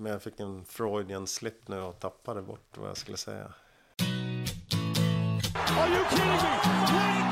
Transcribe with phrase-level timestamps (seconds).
[0.00, 3.52] Men jag fick en Freudian slip nu och tappade bort vad jag skulle säga.
[5.78, 7.29] Are you kidding me?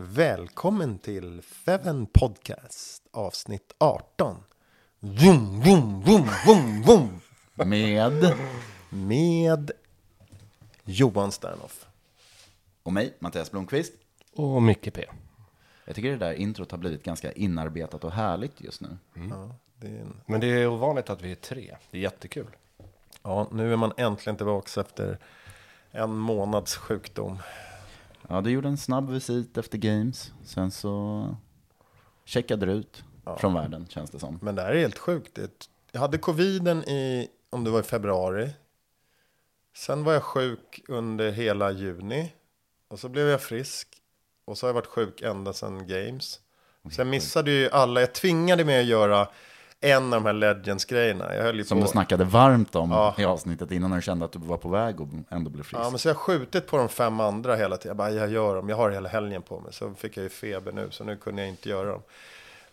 [0.00, 4.36] Välkommen till Feven Podcast avsnitt 18.
[5.00, 7.20] Vroom, vroom, vroom, vroom, vroom.
[7.54, 8.36] Med
[8.90, 9.70] Med
[10.84, 11.86] Johan Sternoff.
[12.82, 13.92] och mig, Mattias Blomqvist.
[14.34, 15.04] Och mycket P.
[15.84, 18.96] Jag tycker det där introt har blivit ganska inarbetat och härligt just nu.
[19.30, 20.20] Ja, det är en...
[20.26, 21.76] Men det är ovanligt att vi är tre.
[21.90, 22.56] Det är jättekul.
[23.22, 25.18] ja, nu är man äntligen tillbaka efter
[25.90, 27.38] en månads sjukdom.
[28.30, 30.32] Ja, du gjorde en snabb visit efter Games.
[30.44, 31.36] Sen så
[32.24, 33.04] checkade du ut
[33.38, 34.38] från världen, känns det som.
[34.42, 35.38] Men det här är helt sjukt.
[35.92, 38.50] Jag hade coviden i, om det var i februari.
[39.76, 42.32] Sen var jag sjuk under hela juni.
[42.88, 43.88] Och så blev jag frisk.
[44.44, 46.40] Och så har jag varit sjuk ända sedan Games.
[46.96, 48.00] Jag missade ju alla.
[48.00, 49.28] Jag tvingade mig att göra
[49.80, 51.34] en av de här Legends-grejerna.
[51.34, 51.84] Jag höll ju Som på.
[51.84, 53.14] du snackade varmt om Ja.
[53.18, 55.80] i avsnittet innan när du kände att du var på väg och ändå blev frisk.
[55.84, 57.88] Ja, men så jag har skjutit på de fem andra hela tiden.
[57.90, 58.68] Jag bara, jag gör dem.
[58.68, 59.72] Jag har hela helgen på mig.
[59.72, 62.02] Så fick jag ju feber nu, så nu kunde jag inte göra dem.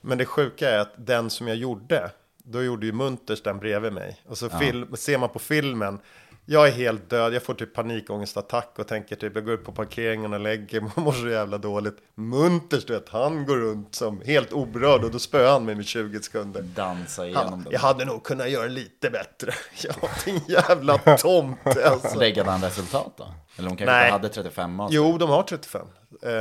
[0.02, 3.94] Men det sjuka är att den som jag gjorde, då gjorde ju Munters den bredvid
[3.94, 4.22] mig.
[4.28, 6.00] Och så film, ser man på filmen,
[6.46, 9.72] jag är helt död, jag får typ panikångestattack och tänker typ, jag går upp på
[9.72, 11.98] parkeringen och lägger mig och mår så jävla dåligt.
[12.16, 15.86] Munters, du vet, han går runt som helt oberörd och då spöar han mig med
[15.86, 16.62] 20 sekunder.
[16.62, 19.52] Dansa igenom Han, jag hade nog kunnat göra lite bättre.
[19.84, 22.20] Ja, din jävla tomt alltså.
[22.20, 23.28] Läggade han resultat då?
[23.58, 24.12] Eller hon kanske Nej.
[24.12, 24.96] hade 35 av sig?
[24.96, 25.88] Jo, de har 35.
[26.22, 26.32] Eh,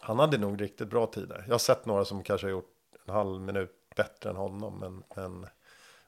[0.00, 1.44] han hade nog riktigt bra tider.
[1.46, 2.70] Jag har sett några som kanske har gjort
[3.08, 4.78] en halv minut bättre än honom.
[4.78, 5.46] Men, men,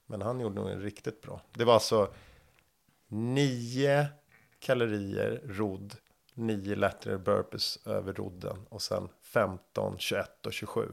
[0.06, 1.40] men han gjorde nog en riktigt bra.
[1.52, 2.08] Det var alltså
[3.08, 4.06] 9
[4.58, 5.94] kalorier rodd,
[6.34, 10.88] 9 lateral burpees över rodden och sen 15, 21 och 27.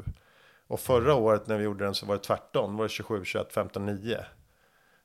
[0.67, 2.77] Och förra året när vi gjorde den så var det tvärtom.
[2.77, 4.25] Var det 27, 21, 15, 9.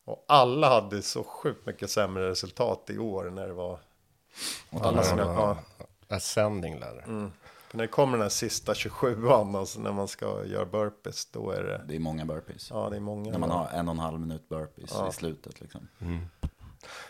[0.04, 3.78] Och alla hade så sjukt mycket sämre resultat i år när det var
[4.80, 5.58] alla sina, ja,
[6.08, 7.02] Ascending där.
[7.68, 11.50] för när det kommer den här sista 27an, alltså när man ska göra burpees, då
[11.50, 12.70] är det, Det är många burpees.
[12.70, 13.30] ja det är många.
[13.32, 15.88] När man har en och en halv minut burpees i slutet liksom.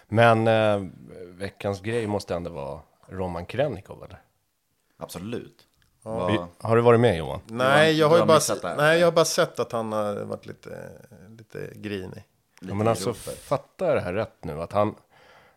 [0.09, 0.83] Men eh,
[1.27, 4.21] veckans grej måste ändå vara Roman Krennikov eller?
[4.97, 5.57] Absolut.
[6.05, 7.41] Vi- Vad- Har du varit med Johan?
[7.47, 8.77] Nej, jag har- ju bara, här.
[8.77, 10.91] nej, jag har bara sett att han har varit lite,
[11.39, 12.25] lite grinig.
[12.61, 14.63] Ja, men alltså fattar jag det här rätt nu?
[14.63, 14.95] Att han,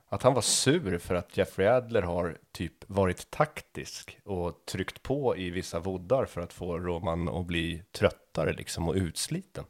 [0.09, 5.37] att han var sur för att Jeffrey Adler har typ varit taktisk och tryckt på
[5.37, 9.63] i vissa voddar för att få Roman att bli tröttare liksom och utsliten.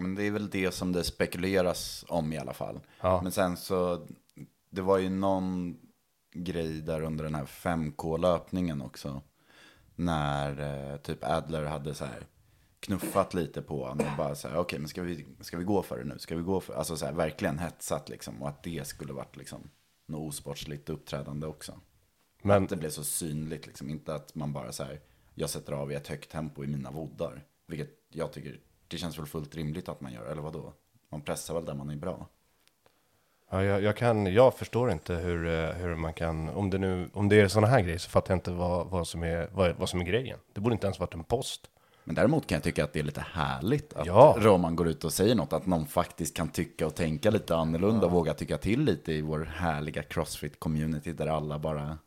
[0.00, 2.80] Men det är väl det som det spekuleras om i alla fall.
[3.00, 3.22] Ja.
[3.22, 4.06] Men sen så,
[4.70, 5.76] det var ju någon
[6.32, 9.22] grej där under den här 5K-löpningen också.
[9.94, 10.60] När
[10.92, 12.26] eh, typ Adler hade så här
[12.80, 15.82] knuffat lite på honom och bara så här, okej, men ska vi, ska vi gå
[15.82, 16.18] för det nu?
[16.18, 18.42] Ska vi gå för Alltså så här, verkligen hetsat liksom.
[18.42, 19.70] Och att det skulle varit liksom
[20.06, 21.80] något osportsligt uppträdande också.
[22.42, 23.90] Men Att det blev så synligt liksom.
[23.90, 25.00] Inte att man bara så här,
[25.34, 27.44] jag sätter av i ett högt tempo i mina voddar.
[27.66, 28.60] Vilket jag tycker,
[28.90, 30.72] det känns väl fullt rimligt att man gör, eller vad då?
[31.08, 32.26] Man pressar väl där man är bra.
[33.50, 37.10] ja, jag, jag, kan, jag förstår inte hur, eh, hur man kan, om det, nu,
[37.12, 39.76] om det är sådana här grejer så fattar jag inte vad, vad, som är, vad,
[39.76, 40.38] vad som är grejen.
[40.52, 41.70] Det borde inte ens varit en post.
[42.04, 44.36] Men däremot kan jag tycka att det är lite härligt att Ja.
[44.38, 45.52] Roman går ut och säger något.
[45.52, 49.20] Att någon faktiskt kan tycka och tänka lite annorlunda och våga tycka till lite i
[49.20, 51.98] vår härliga crossfit-community där alla bara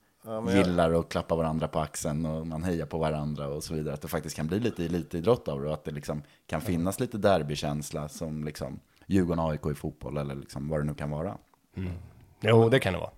[0.49, 3.93] gillar och klappar varandra på axeln och man hejar på varandra och så vidare.
[3.93, 6.99] Att det faktiskt kan bli lite elitidrott av det och att det liksom kan finnas
[6.99, 11.37] lite derbykänsla som liksom Djurgården AIK i fotboll eller liksom vad det nu kan vara.
[12.41, 13.11] Jo, det kan det vara.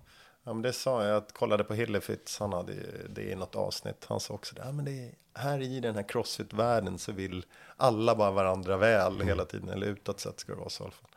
[0.44, 2.72] Ja, men det sa jag, att kollade på Hillefits, han hade
[3.08, 4.06] det i något avsnitt.
[4.08, 7.44] Han sa också det, ja, men det är, här i den här crossfit-världen så vill
[7.76, 9.68] alla bara varandra väl hela tiden.
[9.68, 11.10] Eller utåt sett ska det vara så i alla fall.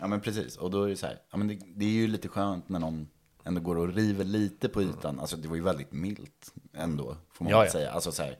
[0.00, 2.06] Ja men precis, och då är det så här, ja, men det, det är ju
[2.06, 3.08] lite skönt när någon
[3.44, 5.20] ändå går och river lite på ytan.
[5.20, 7.70] Alltså det var ju väldigt milt ändå, får man Ja, ja.
[7.70, 7.90] säga.
[7.90, 8.38] Alltså så här,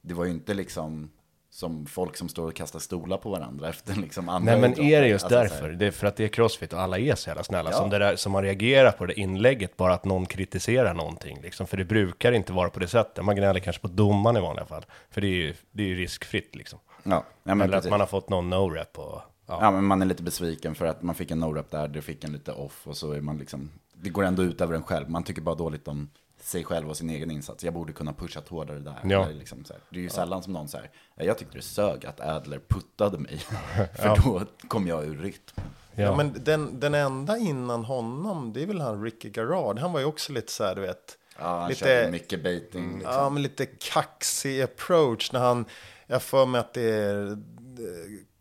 [0.00, 1.10] det var ju inte liksom
[1.50, 5.00] som folk som står och kastar stolar på varandra efter liksom andra Nej men är
[5.00, 5.68] det just Alltså, så därför?
[5.68, 7.70] Det är för att det är crossfit och alla är så jävla snälla.
[7.70, 7.76] Ja.
[7.76, 11.40] Som, det där, som man reagerar på det inlägget, bara att någon kritiserar någonting.
[11.42, 11.66] Liksom.
[11.66, 13.24] För det brukar inte vara på det sättet.
[13.24, 14.84] Man gnäller kanske på domaren i vanliga fall.
[15.10, 16.78] För det är ju, det är ju riskfritt liksom.
[17.02, 17.90] ja, ja, men Eller att precis.
[17.90, 19.20] man har fått någon no-rep och...
[19.52, 19.58] Ja.
[19.60, 22.24] Ja, men man är lite besviken för att man fick en no-rep där, det fick
[22.24, 25.10] en lite off och så är man liksom, det går ändå ut över en själv.
[25.10, 26.10] Man tycker bara dåligt om
[26.40, 27.64] sig själv och sin egen insats.
[27.64, 28.94] Jag borde kunna pushat hårdare där.
[29.04, 29.24] Ja.
[29.24, 29.82] Eller liksom så här.
[29.90, 33.38] Det är ju sällan som någon säger, jag tyckte det sög att Adler puttade mig.
[33.94, 35.42] för då kom jag ur rytm.
[35.56, 36.02] Ja.
[36.02, 36.16] Ja.
[36.16, 39.78] men den, den enda innan honom, det är väl han Ricky Garard.
[39.78, 41.18] Han var ju också lite så här, du vet.
[41.38, 42.94] Ja, han lite, körde mycket baiting.
[42.98, 43.14] Liksom.
[43.14, 45.64] Ja, men lite kaxig approach när han,
[46.06, 47.38] jag får mig att det är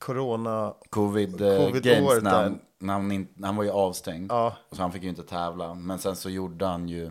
[0.01, 0.73] corona.
[0.89, 4.31] Covid, eh, Covid-året Games, när han, när han, in, han var ju avstängd.
[4.31, 4.55] Ja.
[4.71, 5.73] Så han fick ju inte tävla.
[5.73, 7.05] Men sen så gjorde han ju,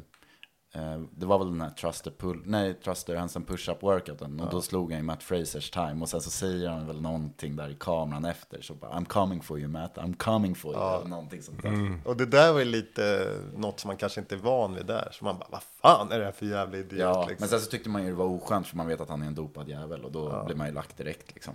[0.75, 4.41] eh, det var väl den här Truster Pull, nej Truster Hansen Push-Up Workouten.
[4.41, 6.03] Och då slog han ju Matt Frasers time.
[6.03, 8.61] Och sen så säger han väl någonting där i kameran efter.
[8.61, 10.97] Så bara, I'm coming for you Matt, I'm coming for you.
[10.97, 12.01] Eller någonting sånt där.
[12.05, 15.09] Och det där var ju lite något som man kanske inte är van vid där.
[15.13, 17.01] Så man bara, vad fan är det här för jävla idiot?
[17.01, 17.37] Ja, liksom.
[17.39, 19.27] men sen så tyckte man ju det var oskönt för man vet att han är
[19.27, 20.05] en dopad jävel.
[20.05, 21.55] Och då blir man ju lagt direkt liksom.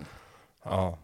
[0.64, 0.98] Ja.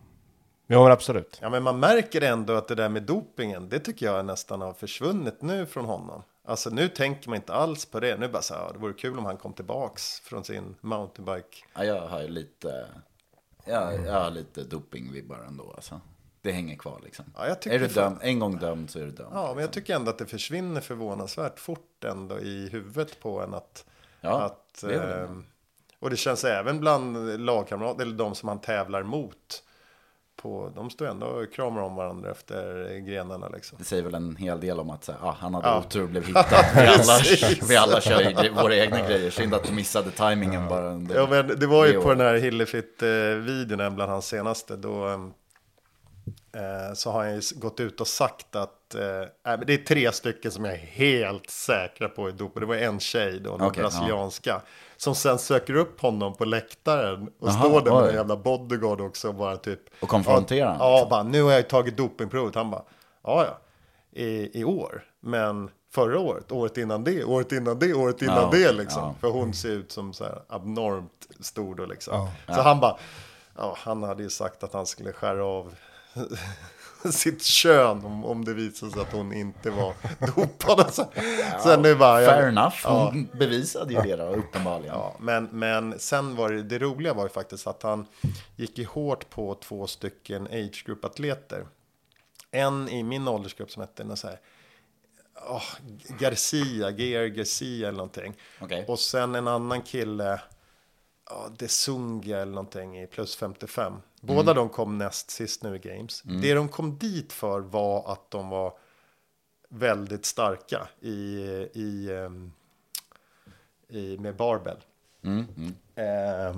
[0.72, 1.38] Jo, men absolut.
[1.42, 4.72] Ja, men man märker ändå att det där med dopingen, det tycker jag nästan har
[4.72, 6.22] försvunnit nu från honom.
[6.44, 8.16] Alltså nu tänker man inte alls på det.
[8.16, 11.64] Nu bara så här, ja, det vore kul om han kom tillbaks från sin mountainbike.
[11.74, 12.86] Ja, jag har ju lite,
[13.64, 16.00] ja, jag har lite dopingvibbar ändå alltså.
[16.42, 17.24] Det hänger kvar liksom.
[17.36, 19.30] Ja, är du dömd, en gång dömd så är du dömd.
[19.32, 19.72] Ja, men jag liksom.
[19.72, 23.84] tycker ändå att det försvinner förvånansvärt fort ändå i huvudet på en att...
[24.20, 25.24] Ja, att det är väl det.
[25.24, 25.44] ehm,
[25.98, 29.62] och det känns även bland lagkamrater, eller de som han tävlar mot.
[30.42, 33.78] På, de står ändå och kramar om varandra efter grenarna liksom.
[33.78, 35.78] Det säger väl en hel del om att här, ah, han hade Ja.
[35.78, 36.64] otur och blev hittad.
[36.74, 37.18] Vi alla,
[37.68, 39.30] vi alla kör våra egna grejer.
[39.30, 40.88] Synd att du missade tajmingen bara.
[40.88, 42.18] under Ja, men det var ju på året.
[42.18, 48.06] den här Hillefit-videon, bland hans senaste, då eh, så har han ju gått ut och
[48.06, 52.66] sagt att eh, det är tre stycken som jag är helt säkra på är dopade.
[52.66, 54.60] Det var en tjej då, den Okej, brasilianska,
[55.02, 59.00] som sen söker upp honom på läktaren och Jaha, står där med en jävla bodyguard
[59.00, 59.80] också och bara typ.
[60.00, 61.10] Och konfronterar Ja, han, ja liksom.
[61.10, 62.54] bara nu har jag ju tagit dopingprovet.
[62.54, 62.82] Han bara,
[63.22, 63.58] ja ja,
[64.22, 68.48] i, i år, men förra året, året innan det, året innan det, året innan Ja,
[68.52, 69.02] det liksom.
[69.02, 69.14] ja.
[69.20, 72.28] För hon ser ut som så här abnormt stor då liksom.
[72.46, 72.96] Så han bara,
[73.56, 75.74] ja, han hade ju sagt att han skulle skära av
[77.12, 79.94] sitt kön om, om det visade sig att hon inte var
[80.36, 80.94] dopad.
[80.94, 81.06] Så,
[81.62, 83.04] sen nu bara, Fair jag, enough, Ja.
[83.04, 84.94] hon bevisade ju det då, uppenbarligen.
[84.94, 88.06] Ja, men, men sen var det, det roliga var ju faktiskt att han
[88.56, 91.66] gick ju hårt på två stycken age group-atleter.
[92.50, 94.40] En i min åldersgrupp som hette så här,
[95.48, 95.62] åh,
[96.18, 98.34] Garcia, GR Garcia eller någonting.
[98.60, 98.84] Okej.
[98.88, 100.40] Och sen en annan kille,
[101.30, 103.92] ja, Desunga eller någonting i plus 55.
[104.24, 106.22] Båda de kom näst sist nu i Games.
[106.42, 108.72] Det de kom dit för var att de var
[109.68, 111.12] väldigt starka i,
[111.72, 112.52] i, ehm,
[113.88, 114.76] i med barbell.
[115.94, 116.56] Eh,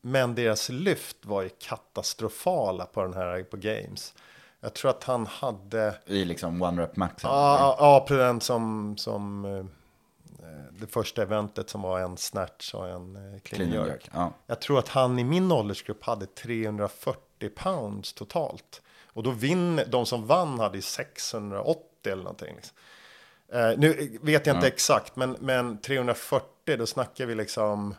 [0.00, 4.14] men deras lyft var ju katastrofala på den här på Games.
[4.60, 5.94] Jag tror att han hade...
[6.06, 7.22] I liksom one rep max.
[7.22, 9.64] Ja, ja, ja, på den som, som eh,
[10.80, 14.10] det första eventet som var en snatch och en eh, clean, jerk.
[14.12, 14.32] ja.
[14.46, 18.82] Jag tror att han i min åldersgrupp hade 340 pounds totalt.
[19.06, 22.54] Och då vinner, de som vann hade ju 680 eller någonting.
[22.56, 22.76] Liksom.
[23.52, 27.94] Eh, nu vet jag inte exakt, men, men 340, då snackar vi liksom...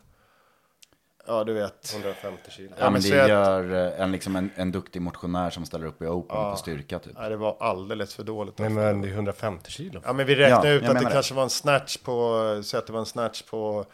[1.28, 1.94] Ja, du vet.
[1.94, 2.70] 150 kilo.
[2.78, 6.02] Ja, Ja, men det gör eh, en, liksom en, en duktig motionär som ställer upp
[6.02, 7.14] i Open på styrka typ.
[7.18, 8.58] Nej, det var alldeles för dåligt.
[8.58, 10.02] Nej men det är 150 kilo.
[10.06, 11.12] Ja, men vi räknar Ja, ut att det det.
[11.12, 13.86] kanske var en snatch på, så att det var en snatch på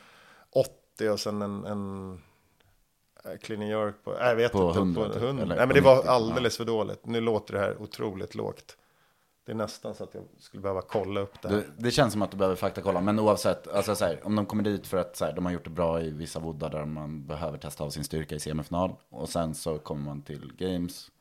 [0.52, 2.14] 80 och sen en, en
[3.26, 5.44] eh, clean and jerk på, nej, jag vet På inte, 100 på typ, 100.
[5.44, 7.06] eller Nej, men det var 90, alldeles för dåligt.
[7.06, 8.78] Nu låter det här otroligt lågt.
[9.48, 11.56] Det är nästan så att jag skulle behöva kolla upp det här.
[11.56, 14.46] Det, det känns som att du behöver faktakolla, men oavsett, alltså så här, om de
[14.46, 16.86] kommer dit för att så här, de har gjort det bra i vissa voddar där
[16.86, 21.12] man behöver testa av sin styrka i semifinal och sen så kommer man till games.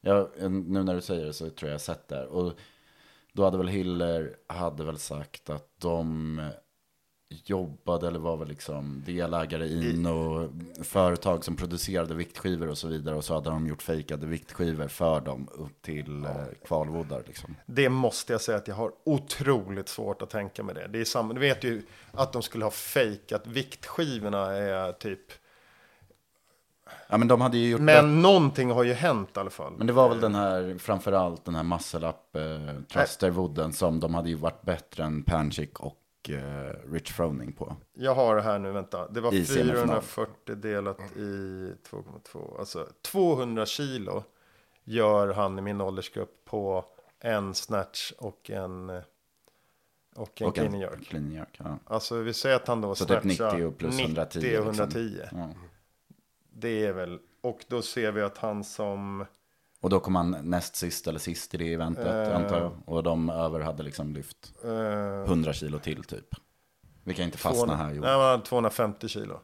[0.00, 2.26] Ja, nu när du säger det så tror jag jag sett det.
[2.26, 2.52] Och
[3.32, 6.40] då hade väl Hiller, hade väl sagt att de
[7.30, 10.50] jobbade eller var väl liksom delägare i något
[10.82, 13.16] företag som producerade viktskivor och så vidare.
[13.16, 16.32] Och så hade de gjort fejkade viktskivor för dem upp till eh,
[16.66, 17.56] kvalvoddar liksom.
[17.66, 20.88] Det måste jag säga att jag har otroligt svårt att tänka mig det.
[20.88, 21.82] Det är samma, du vet ju
[22.12, 25.20] att de skulle ha fejkat viktskivorna är typ.
[27.08, 29.72] Ja men de hade ju gjort Men någonting har ju hänt i alla fall.
[29.78, 32.36] Men det var väl den här, framförallt den här muscle up
[33.56, 35.96] eh, som de hade ju varit bättre än Panchik och
[36.92, 37.76] Rich Froning på.
[37.92, 39.08] Jag har det här nu, vänta.
[39.08, 40.02] Det var I semifinal.
[40.02, 41.20] 440 delat i
[41.90, 42.58] 2,2.
[42.58, 44.24] Alltså 200 kilo
[44.84, 46.84] gör han i min åldersgrupp på
[47.20, 49.02] en snatch och en, eh,
[50.16, 51.04] och en och clean jerk.
[51.08, 51.78] Clean jerk, ja.
[51.84, 54.38] Alltså vi säger att han då Så typ snatchar 90 och plus 110.
[54.38, 54.98] 90 och 110.
[54.98, 55.38] Liksom.
[55.38, 55.48] Ja.
[56.52, 59.24] Det är väl, och då ser vi att han som,
[59.80, 62.36] Och då kom han näst sist eller sist i det eventet Eh.
[62.36, 62.72] antar jag.
[62.84, 64.70] Och de över hade liksom lyft eh,
[65.24, 66.34] 100 kilo till typ.
[67.04, 68.10] Vi kan inte fastna 200, här nej, Johan.
[68.10, 69.40] men han hade 250 kilo.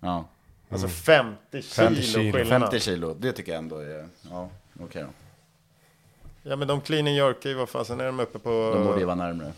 [0.00, 0.24] Ja.
[0.68, 2.32] Alltså 50 kilo, 50 kilo.
[2.32, 2.60] skillnad.
[2.60, 4.50] 50 kilo, det tycker jag ändå är, ja
[4.80, 5.08] okej då.
[6.50, 8.98] Ja men de clean and jerkar ju, vad fasen är de uppe på De borde
[8.98, 9.52] ju vara närmare.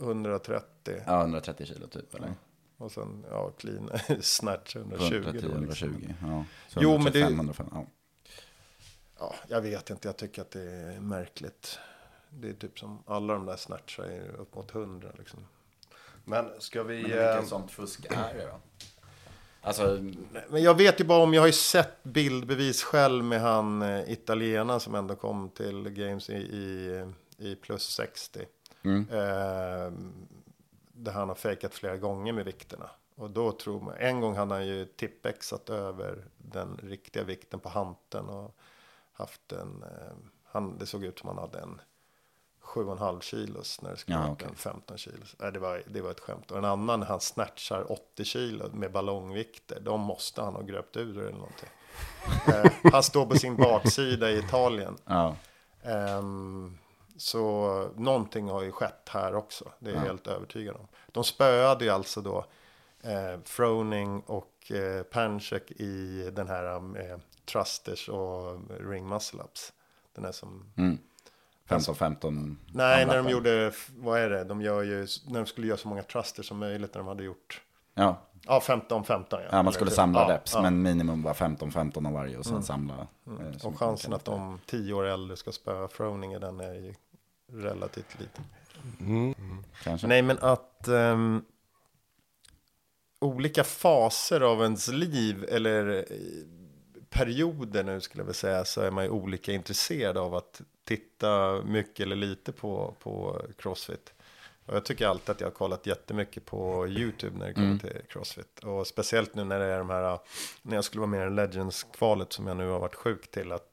[0.00, 0.94] 130.
[1.06, 2.34] Ja, 130 kilo typ eller?
[2.78, 5.14] Och sen, ja, clean snatch 120.
[5.14, 5.88] 110, då, liksom.
[5.88, 6.44] 120, ja.
[6.68, 7.86] Så Jo, men det- 135, 105, ja.
[9.20, 11.78] Ja, jag vet inte, jag tycker att det är märkligt.
[12.30, 15.46] Det är typ som alla de där snatchar är upp mot 100 liksom.
[16.24, 17.02] Men ska vi...
[17.02, 18.60] Men eh, vilket sånt fusk är det då?
[19.62, 19.98] Alltså,
[20.48, 24.12] Men jag vet ju bara om, jag har ju sett bildbevis själv med han eh,
[24.12, 27.04] italienaren som ändå kom till Games i, i,
[27.38, 28.46] i plus 60.
[28.82, 29.06] Mm.
[29.10, 29.92] Eh,
[30.92, 32.90] där han har fejkat flera gånger med vikterna.
[33.14, 37.68] Och då tror man, en gång hade han ju tippexat över den riktiga vikten på
[37.68, 38.56] hanten och
[39.20, 41.80] haft en, eh, han, det såg ut som han hade en
[42.62, 44.48] 7,5 kilos när det skulle Ja, vara okej.
[44.50, 45.36] en 15 kilos.
[45.38, 46.50] Nej, det, var, det var ett skämt.
[46.50, 49.80] Och en annan, han snatchar 80 kilo med ballongvikter.
[49.80, 51.68] De måste han ha gröpt ur eller någonting.
[52.46, 54.96] eh, han står på sin baksida i Italien.
[55.04, 55.36] ja.
[55.82, 56.78] Ehm,
[57.16, 59.72] så någonting har ju skett här också.
[59.78, 60.86] Det är jag helt övertygad om.
[61.06, 62.44] De spöade ju alltså då
[63.02, 67.18] eh, Froning och eh, Panchek i den här eh,
[67.52, 69.72] Trusters och Ring Muscle Ups.
[70.14, 70.64] Den här som...
[71.68, 72.58] 15, 15.
[72.72, 74.44] Nej, när de gjorde, vad är det?
[74.44, 77.24] De gör ju, när de skulle göra så många Trusters som möjligt när de hade
[77.24, 77.62] gjort.
[77.94, 78.16] Ja.
[78.46, 79.48] Ja, 15, 15 ja.
[79.50, 79.96] ja, man skulle typ.
[79.96, 80.62] samla ja, reps, ja.
[80.62, 82.94] men minimum var 15, 15 av varje och sen samla.
[83.26, 86.94] eh, så Och chansen att de tio år äldre ska spöa Froning, den är ju
[87.52, 88.44] relativt liten.
[89.82, 90.06] Kanske.
[90.06, 91.44] Nej, men att ehm,
[93.20, 96.59] olika faser av ens liv eller eh,
[97.10, 101.62] perioder nu skulle jag vilja säga så är man ju olika intresserad av att titta
[101.62, 104.12] mycket eller lite på, på Crossfit.
[104.66, 108.00] Och jag tycker alltid att jag har kollat jättemycket på YouTube när det kommer till
[108.08, 108.58] Crossfit.
[108.64, 110.18] Och speciellt nu när det är de här,
[110.62, 113.52] när jag skulle vara med i Legends-kvalet som jag nu har varit sjuk till.
[113.52, 113.66] Att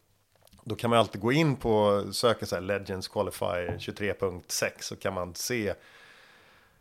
[0.63, 5.13] då kan man alltid gå in på, söka så här Legends Qualifier 23.6 så kan
[5.13, 5.73] man se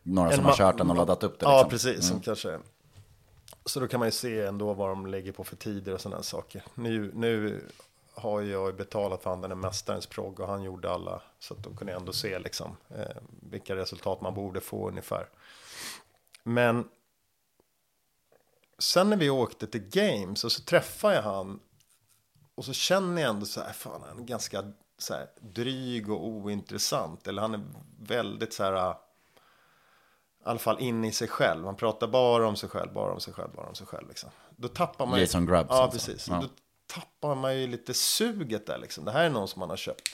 [0.03, 1.47] Några som har kört den och laddat upp det.
[1.47, 1.71] Ja, liksom.
[1.71, 2.09] precis.
[2.09, 2.59] Som kanske...
[3.67, 6.23] Så då kan man ju se ändå vad de lägger på för tider och sådana
[6.23, 6.63] saker.
[6.75, 7.65] Nu, nu
[8.15, 11.23] har jag betalat för han den mästarens progg och han gjorde alla.
[11.39, 13.17] Så att då kunde jag ändå se liksom eh,
[13.51, 15.29] vilka resultat man borde få ungefär.
[16.43, 16.89] Men
[18.79, 21.61] sen när vi åkte till Games och så träffade jag han.
[22.55, 26.27] Och så känner jag ändå så här, fan han är ganska så här, dryg och
[26.27, 27.27] ointressant.
[27.27, 27.65] Eller han är
[27.99, 28.95] väldigt så här
[30.47, 31.65] i alla fall in i sig själv.
[31.65, 34.09] Han pratar bara om sig själv, bara om sig själv, bara om sig själv.
[34.09, 34.31] Liksom.
[34.57, 35.25] Då tappar man ju...
[35.25, 35.99] Jason Grubbs Ja, alltså.
[36.11, 36.29] precis.
[36.29, 36.41] Ja.
[36.43, 36.49] Då
[36.95, 39.05] tappar man ju lite suget där liksom.
[39.05, 40.09] Det här är någon som man har köpt.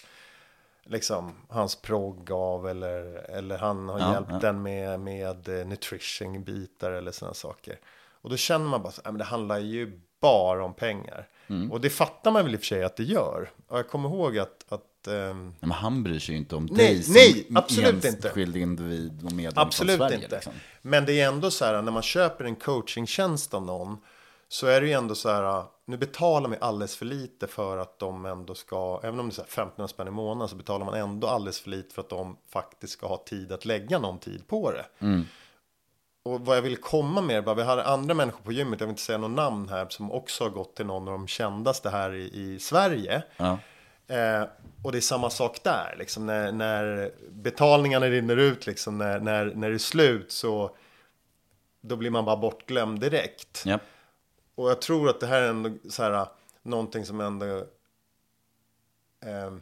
[0.85, 4.39] Liksom hans progg av eller, eller han har Ja, hjälpt ja.
[4.39, 7.79] den med, med eh, nutrition-bitar eller sådana saker.
[8.13, 11.29] Och då känner man bara så, "Nej, men det handlar ju bara om pengar.
[11.47, 11.73] Mm.
[11.73, 13.51] Och det fattar man väl i och för sig att det gör.
[13.69, 16.77] Och jag kommer ihåg att, att Nej, Men han bryr sig ju inte om Nej,
[16.87, 20.15] dig som nej, absolut enskild individ och medlem Absolut Sverige.
[20.17, 20.35] inte.
[20.35, 20.53] Liksom.
[20.83, 23.97] Men det är ändå så här när man köper en coachingtjänst av någon
[24.49, 27.99] så är det ju ändå så här, nu betalar man alldeles för lite för att
[27.99, 30.87] de ändå ska, även om det är så här 1500 spänn i månaden så betalar
[30.87, 34.19] man ändå alldeles för lite för att de faktiskt ska ha tid att lägga någon
[34.19, 34.85] tid på det.
[36.25, 38.93] Och vad jag vill komma med, bara, vi hade andra människor på gymmet, jag vill
[38.93, 42.15] inte säga någon namn här, som också har gått till någon av de kändaste här
[42.15, 43.23] i, i Sverige.
[43.37, 43.59] Ja.
[44.07, 44.45] Eh,
[44.83, 49.45] och det är samma sak där, liksom när, när betalningarna rinner ut, liksom när, när,
[49.45, 50.77] när det är slut så
[51.81, 53.63] då blir man bara bortglömd direkt.
[53.67, 53.79] Ja.
[54.55, 56.27] Och jag tror att det här är ändå så här,
[56.63, 57.47] någonting som ändå...
[59.21, 59.53] Eh,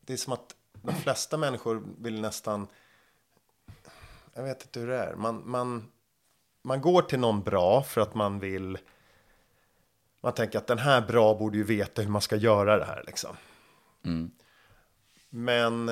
[0.00, 2.66] det är som att de flesta människor vill nästan...
[4.34, 5.14] Jag vet inte hur det är.
[5.14, 5.92] Man, man,
[6.62, 8.78] man går till någon bra för att man vill...
[10.22, 13.02] Man tänker att den här bra borde ju veta hur man ska göra det här
[13.06, 13.36] liksom.
[15.30, 15.88] Men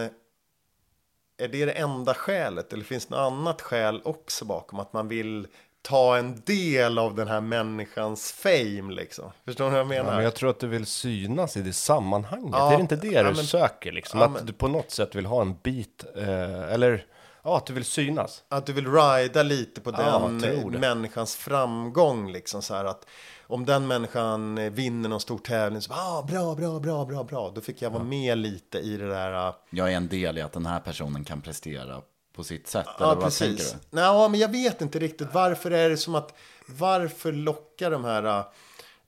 [1.38, 2.72] är det det enda skälet?
[2.72, 4.80] Eller finns det något annat skäl också bakom?
[4.80, 5.46] Att man vill
[5.82, 9.30] ta en del av den här människans fame liksom.
[9.44, 10.10] Förstår du vad jag menar?
[10.10, 12.50] Ja, men jag tror att du vill synas i det sammanhanget.
[12.52, 14.20] Ja, är det inte det ja, du men- söker liksom?
[14.20, 17.06] ja, att men- du på något sätt vill ha en bit, eh, eller
[17.46, 18.42] ja, att du vill synas.
[18.48, 23.06] Att du vill rida lite på Ja, den människans framgång liksom så här att
[23.46, 27.52] om den människan eh, vinner någon stor tävling så ah, bra, bra, bra, bra, bra.
[27.54, 29.32] Då fick jag vara med lite i det där.
[29.32, 32.02] ah, Jag är en del i att den här personen kan prestera
[32.36, 32.86] på sitt sätt.
[32.86, 33.38] Ja, eller vad precis.
[33.38, 33.96] tänker du?
[34.00, 35.28] Nej, men jag vet inte riktigt.
[35.32, 36.34] Varför är det som att...
[36.66, 38.44] Varför lockar de här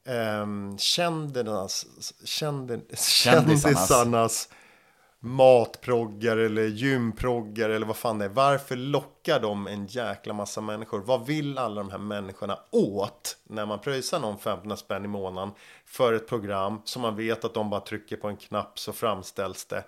[0.04, 1.86] ähm, kändisarnas,
[2.24, 4.48] kändi, kändisarnas
[5.20, 8.28] matproggar eller gymproggar eller vad fan det är.
[8.28, 11.00] Varför lockar de en jäkla massa människor?
[11.00, 15.50] Vad vill alla de här människorna åt när man pröjsar någon 15 spänn i månaden
[15.84, 19.64] för ett program som man vet att de bara trycker på en knapp så framställs
[19.64, 19.84] det.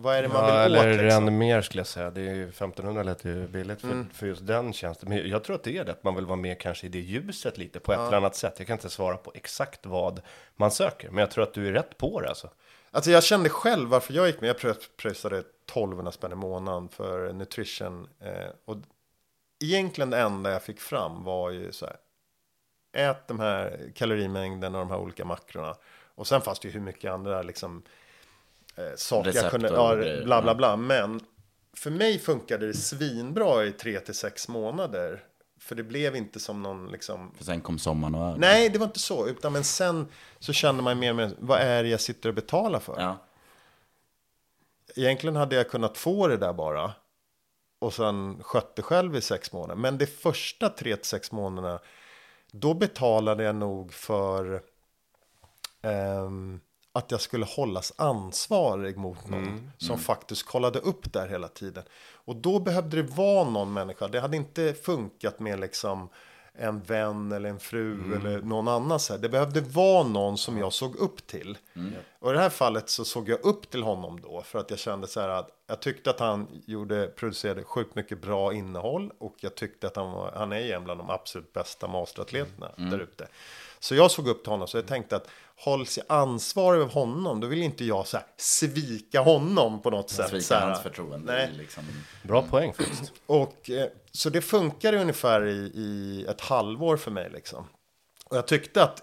[0.00, 1.22] Vad är det man Ja, vill eller åt liksom?
[1.22, 2.10] ännu mer skulle jag säga.
[2.10, 4.08] Det är ju 1500 lät ju billigt för, Mm.
[4.12, 5.08] för just den tjänsten.
[5.08, 6.98] Men jag tror att det är det, att man vill vara med kanske i det
[7.00, 8.54] ljuset lite på ett eller annat sätt.
[8.58, 10.20] Jag kan inte svara på exakt vad
[10.56, 12.50] man söker, men jag tror att du är rätt på det alltså.
[12.90, 14.48] Alltså jag kände själv varför jag gick med.
[14.48, 18.08] Jag prö- pröjsade 1200 spänn i månaden för nutrition.
[18.20, 18.76] Eh, och
[19.64, 21.96] egentligen det enda jag fick fram var ju så här.
[22.92, 25.76] Ät de här kalorimängden och de här olika makrorna.
[26.14, 27.82] Och sen fanns det ju hur mycket andra liksom
[28.76, 30.76] eh, saker jag Recept kunde, och ja, bla bla bla.
[30.76, 31.20] Men
[31.72, 35.24] för mig funkade det svinbra i 3 till 6 månader.
[35.58, 38.38] För det blev inte som någon liksom För sen kom sommaren och över.
[38.38, 39.28] Nej, det var inte så.
[39.28, 42.80] Utan men sen så kände man mer med vad är det jag sitter och betalar
[42.80, 43.00] för?
[43.00, 43.18] Ja.
[44.96, 46.92] Egentligen hade jag kunnat få det där bara.
[47.78, 49.74] Och sen skötte själv i sex månader.
[49.74, 51.80] Men de första tre till sex månaderna.
[52.52, 54.62] Då betalade jag nog för
[55.82, 56.60] ehm,
[56.98, 59.70] att jag skulle hållas ansvarig mot någon.
[59.78, 61.84] som faktiskt kollade upp där hela tiden.
[62.24, 64.08] Och då behövde det vara någon människa.
[64.08, 66.08] Det hade inte funkat med liksom
[66.60, 69.00] en vän eller en fru eller någon annan.
[69.00, 69.20] Så här.
[69.20, 71.58] Det behövde vara någon som jag såg upp till.
[72.18, 74.42] Och i det här fallet så såg jag upp till honom då.
[74.42, 78.22] För att jag kände så här att jag tyckte att han gjorde, producerade sjukt mycket
[78.22, 79.12] bra innehåll.
[79.18, 82.98] Och jag tyckte att han, var, han är en bland de absolut bästa masteratleterna där
[82.98, 83.28] ute.
[83.80, 84.68] Så jag såg upp till honom.
[84.68, 87.40] Så jag tänkte att hålls jag ansvarig av honom.
[87.40, 90.30] Då vill inte jag så här, svika honom på något sätt.
[90.30, 90.66] så Svika här.
[90.66, 91.32] hans förtroende.
[91.32, 91.50] Nej.
[91.58, 91.84] Liksom.
[92.22, 93.12] Bra poäng faktiskt.
[93.26, 97.64] Och eh, så det funkade ungefär i, i ett halvår för mig liksom.
[98.24, 99.02] Och jag tyckte att,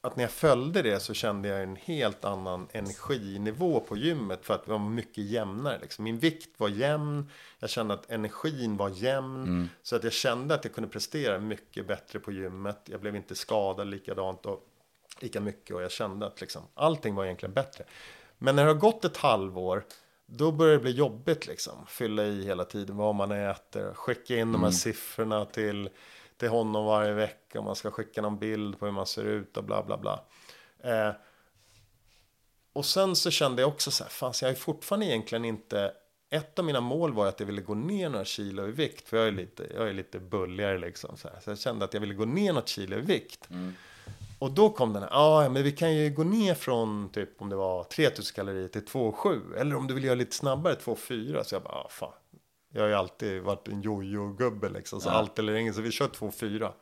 [0.00, 4.40] att när jag följde det så kände jag en helt annan energinivå på gymmet.
[4.42, 6.04] För att det var mycket jämnare liksom.
[6.04, 7.30] Min vikt var jämn.
[7.58, 9.68] Jag kände att energin var jämn.
[9.82, 12.80] Så att jag kände att jag kunde prestera mycket bättre på gymmet.
[12.84, 14.62] Jag blev inte skadad likadant och
[15.22, 15.76] lika mycket.
[15.76, 17.84] Och jag kände att liksom, allting var egentligen bättre.
[18.38, 19.84] Men när det har gått ett halvår
[20.26, 21.86] då börjar det bli jobbigt liksom.
[21.88, 23.94] Fylla i hela tiden vad man äter.
[23.94, 25.88] Skicka in de här siffrorna till,
[26.36, 27.62] till honom varje vecka.
[27.62, 30.20] Man ska skicka någon bild på hur man ser ut och bla bla bla.
[30.78, 31.12] Eh,
[32.72, 35.92] och sen så kände jag också så här, fan jag är fortfarande egentligen inte...
[36.30, 39.08] Ett av mina mål var att jag ville gå ner några kilo i vikt.
[39.08, 41.16] För jag är lite, jag är lite bulligare liksom.
[41.16, 41.40] Så, här.
[41.40, 43.48] så jag kände att jag ville gå ner något kilo i vikt.
[44.38, 47.42] Och då kom den här, "Ah, ja men vi kan ju gå ner från typ
[47.42, 49.54] om det var 3000 kalorier till 2,7.
[49.56, 51.44] Eller om du vill göra lite snabbare, 2,4.
[51.44, 52.12] Så jag bara, ah, fan.
[52.72, 55.00] Jag har ju alltid varit en jojo-gubbe liksom.
[55.00, 56.72] Så allt eller inget, så vi kör 2,4.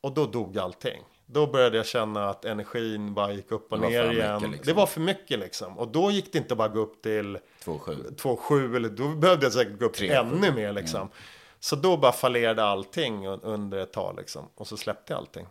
[0.00, 1.02] Och då dog allting.
[1.26, 4.40] Då började jag känna att energin bara gick upp och ner mycket, igen.
[4.40, 4.66] liksom.
[4.66, 5.78] Det var för mycket liksom.
[5.78, 8.14] Och då gick det inte bara gå upp till 2,7.
[8.16, 10.20] 2,7 eller då behövde jag säkert gå upp 3,7.
[10.20, 11.08] ännu mer liksom.
[11.60, 14.48] Så då bara fallerade allting un- under ett tag liksom.
[14.54, 15.46] Och så släppte jag allting.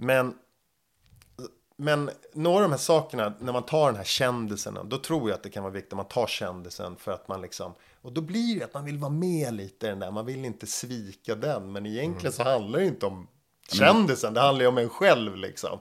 [0.00, 0.34] Men
[1.80, 5.36] men några av de här sakerna, när man tar den här kändisen, då tror jag
[5.36, 8.20] att det kan vara viktigt att man tar kändisen för att man liksom, och då
[8.20, 11.34] blir det att man vill vara med lite i den där, man vill inte svika
[11.34, 13.28] den, men egentligen så handlar det inte om
[13.72, 15.78] kändisen, det handlar ju om en själv liksom.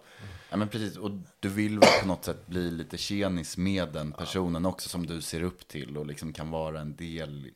[0.50, 4.12] Ja men precis, och du vill väl på något sätt bli lite tjenis med den
[4.12, 7.52] personen också som du ser upp till och liksom kan vara en del,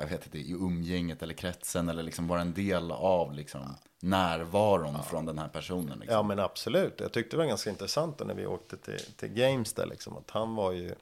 [0.00, 5.02] jag vet inte, i umgänget eller kretsen eller liksom vara en del av liksom närvaron
[5.02, 5.98] från den här personen.
[5.98, 6.14] Liksom.
[6.14, 9.72] Ja men absolut, jag tyckte det var ganska intressant när vi åkte till, till Games
[9.72, 10.94] där liksom, att han var ju,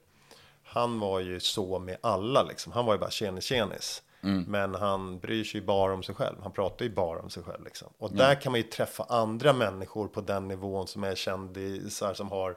[0.63, 4.01] han var ju så med alla liksom, han var ju bara tjenis tjenis.
[4.47, 6.35] Men han bryr sig ju bara om sig själv.
[6.43, 7.63] Han pratar ju bara om sig själv.
[7.63, 7.87] Liksom.
[7.97, 12.31] Och där kan man ju träffa andra människor på den nivån som är kändisar som
[12.31, 12.55] har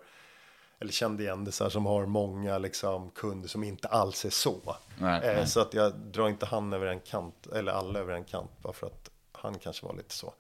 [0.81, 4.77] eller kändisar som har många liksom, kunder som inte alls är så.
[4.99, 5.47] Nej, eh, nej.
[5.47, 8.73] Så att jag drar inte han över en kant, eller alla över en kant, bara
[8.73, 10.35] för att han kanske var lite så.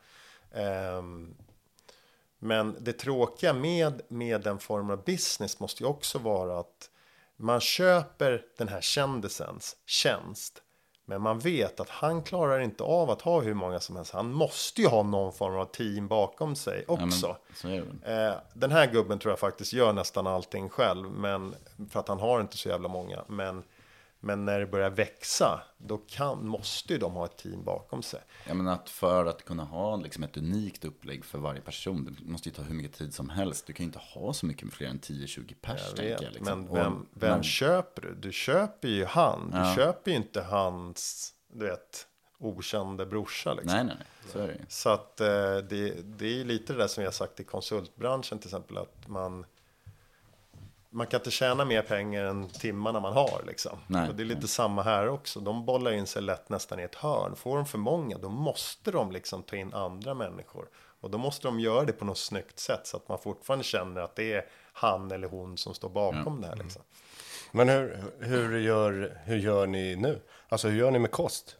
[0.52, 1.34] Ehm,
[2.38, 6.90] men det tråkiga med, med den formen av business måste ju också vara att
[7.36, 10.62] man köper den här kändisens tjänst.
[11.08, 14.12] Men man vet att han klarar inte av att ha hur många som helst.
[14.12, 17.36] Han måste ju ha någon form av team bakom sig Ja, men också.
[17.62, 18.28] det väl.
[18.28, 21.10] Eh, den här gubben tror jag faktiskt gör nästan allting själv.
[21.10, 21.54] Men,
[21.90, 23.24] för att han har inte så jävla många.
[23.26, 23.62] Men,
[24.20, 28.20] men när det börjar växa, då kan, måste ju de ha ett team bakom sig.
[28.46, 32.30] Ja, men att för att kunna ha liksom ett unikt upplägg för varje person, det
[32.30, 33.66] måste ju ta hur mycket tid som helst.
[33.66, 36.32] Du kan ju inte ha så mycket fler än 10-20 pers, Jag vet, jag.
[36.32, 36.60] Liksom.
[36.60, 38.14] Men vem, vem men- köper du?
[38.14, 39.50] Du köper ju han.
[39.50, 39.74] Du Ja.
[39.76, 42.06] köper ju inte hans, du vet,
[42.38, 43.54] okände brorsa.
[43.54, 43.72] Liksom.
[43.76, 44.60] Nej, nej, nej, så är det ju.
[44.68, 45.26] Så att eh,
[45.56, 48.78] det, det är lite det där som jag sagt i konsultbranschen till exempel.
[48.78, 49.46] Att man,
[50.98, 53.42] man kan inte tjäna mer pengar än timmarna man har.
[53.46, 53.78] Liksom.
[53.86, 54.48] Nej, och det är lite nej.
[54.48, 55.40] samma här också.
[55.40, 57.36] De bollar in sig lätt nästan i ett hörn.
[57.36, 60.68] Får de för många då måste de liksom ta in andra människor.
[61.00, 62.86] Och då måste de göra det på något snyggt sätt.
[62.86, 66.46] Så att man fortfarande känner att det är han eller hon som står bakom det
[66.46, 66.56] här.
[66.56, 66.82] Liksom.
[67.52, 70.20] Men hur, hur, gör, hur gör ni nu?
[70.48, 71.56] Alltså hur gör ni med kost?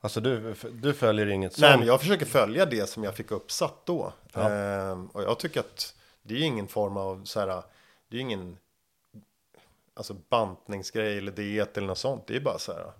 [0.00, 1.78] Alltså du, du följer inget Nej, sånt?
[1.78, 4.12] men jag försöker följa det som jag fick uppsatt då.
[4.34, 7.62] Ehm, och jag tycker att det är ingen form av så här,
[8.12, 8.58] det är ingen
[9.94, 12.26] alltså bantningsgrej eller diet eller något sånt.
[12.26, 12.92] Det är bara så här,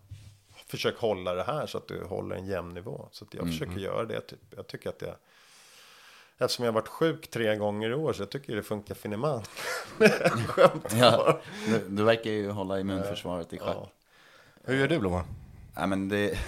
[0.67, 3.09] försök hålla det här så att du håller en jämn nivå.
[3.11, 4.21] Så att jag försöker göra det.
[4.21, 4.39] Typ.
[4.57, 5.17] Jag tycker att det,
[6.39, 9.43] eftersom jag har varit sjuk tre gånger i år så jag tycker det funkar finemang.
[10.47, 13.77] Skämt Ja, du, du verkar ju hålla immunförsvaret i schack.
[13.77, 13.91] Ja.
[14.65, 15.25] Hur gör du Blomman?
[15.77, 16.39] Ja, men det,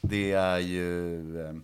[0.00, 1.40] det är ju...
[1.46, 1.54] eh,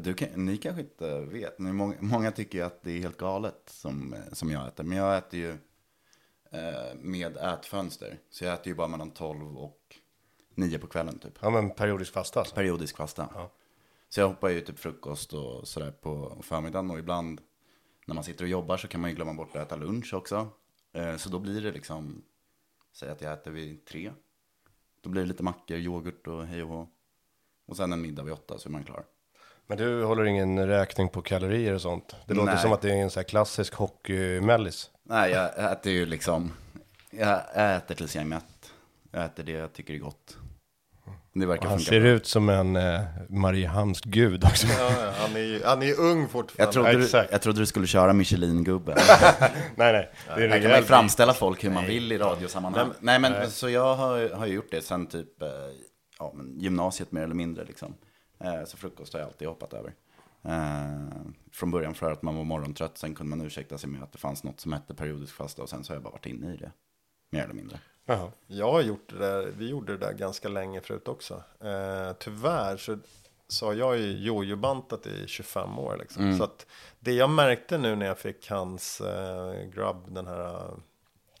[0.00, 3.16] Du kan, ni kanske inte vet, men många, många tycker ju att det är helt
[3.16, 4.84] galet som, som jag äter.
[4.84, 5.56] Men jag äter ju
[6.94, 8.18] med ätfönster.
[8.30, 9.96] Så jag äter ju bara mellan 12 och
[10.54, 11.38] 9 på kvällen typ.
[11.40, 12.54] Ja men periodisk fasta alltså.
[12.54, 13.48] Periodisk fasta.
[14.08, 16.90] Så jag hoppar ju typ frukost och sådär på förmiddagen.
[16.90, 17.40] Och ibland
[18.06, 20.48] när man sitter och jobbar så kan man ju glömma bort att äta lunch också.
[20.92, 22.22] Eh, så då blir det liksom,
[22.92, 24.12] säg att jag äter vid tre.
[25.00, 26.88] Då blir det lite mackor, yoghurt och hej och hå.
[27.66, 29.04] Och sen en middag vid åtta så är man klar.
[29.68, 32.16] Men du håller ingen räkning på kalorier och sånt?
[32.26, 32.62] Det låter Nej.
[32.62, 34.90] som att det är en sån här klassisk hockeymällis.
[35.08, 36.52] Nej, jag äter ju liksom,
[37.10, 37.40] jag
[37.76, 38.72] äter tills jag är mätt.
[39.10, 40.36] Jag äter det jag tycker är gott.
[41.34, 42.08] Det verkar Han funka ser bra.
[42.08, 44.66] ut som en eh, Mariehamns gud också.
[44.66, 46.62] Ja, ja, han, är ju, han är ju ung fortfarande.
[46.62, 47.32] Jag trodde, du, Exakt.
[47.32, 48.96] jag trodde du skulle köra Michelin-gubben.
[49.40, 52.88] nej nej, det är Här kan man ju framställa folk hur man vill i radiosammanhang.
[53.00, 55.48] Nej, Nej, men så jag har, har gjort det sen typ eh,
[56.18, 57.94] ja, men gymnasiet mer eller mindre liksom.
[58.38, 59.94] Eh, Så frukost har jag alltid hoppat över.
[60.42, 61.20] Eh,
[61.52, 64.18] Från början för att man var morgontrött, sen kunde man ursäkta sig med att det
[64.18, 66.56] fanns något som hette periodisk fasta och sen så har jag bara varit inne i
[66.56, 66.72] det.
[67.30, 67.78] Mer eller mindre.
[68.04, 68.30] Jaha.
[68.46, 71.42] Jag har gjort det där, vi gjorde det där ganska länge förut också.
[71.60, 72.98] Eh, tyvärr så,
[73.48, 75.96] så har jag ju jojobantat i 25 år.
[76.00, 76.38] Liksom.
[76.38, 76.66] Så att
[77.00, 80.74] det jag märkte nu när jag fick hans eh, grabb, den här eh,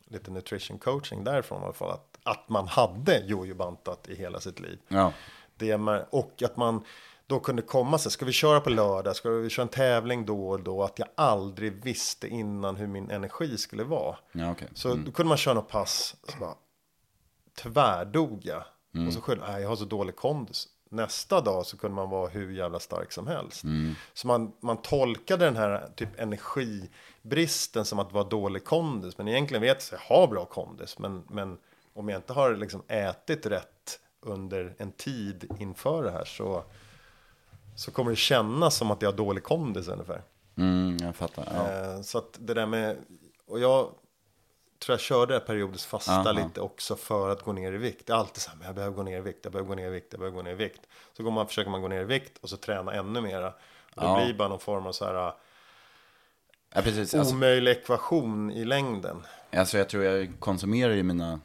[0.04, 4.60] lite nutrition coaching därifrån i alla fall, att, att man hade jojobantat i hela sitt
[4.60, 4.78] liv.
[4.88, 5.12] Ja,
[5.56, 6.84] Det med, och att man
[7.26, 10.48] då kunde komma sig, ska vi köra på lördag, ska vi köra en tävling då
[10.48, 14.16] och då, att jag aldrig visste innan hur min energi skulle vara.
[14.32, 14.68] ja okej.
[14.74, 16.54] Så då kunde man köra något pass, så bara
[17.62, 18.62] tvärdog jag.
[19.06, 20.68] Och så skyllde nej jag har så dålig kondis.
[20.88, 23.62] Nästa dag så kunde man vara hur jävla stark som helst.
[24.14, 29.18] Så man, man tolkade den här typ energibristen som att det var dålig kondis.
[29.18, 30.98] Men egentligen vet jag att jag har bra kondis.
[30.98, 31.58] Men, men
[31.94, 36.64] om jag inte har liksom ätit rätt under en tid inför det här så,
[37.76, 40.22] så kommer det kännas som att jag har dålig kondis ungefär.
[40.56, 41.48] Mm, jag fattar.
[41.54, 41.92] Ja.
[41.94, 42.96] Eh, Så att det där med,
[43.46, 43.90] och jag
[44.78, 46.32] tror jag körde det här periodiskt fasta Aha.
[46.32, 48.06] lite också för att gå ner i vikt.
[48.06, 49.74] Det är alltid så här, men jag behöver gå ner i vikt, jag behöver gå
[49.74, 50.80] ner i vikt, jag behöver gå ner i vikt.
[51.16, 53.48] Så går man, försöker man gå ner i vikt och så träna ännu mera.
[53.48, 54.22] Och det Ja.
[54.24, 55.32] blir bara någon form av så här,
[56.74, 57.14] Ja, precis.
[57.14, 59.22] Alltså, omöjlig ekvation i längden.
[59.52, 61.40] alltså jag tror jag konsumerar ju mina,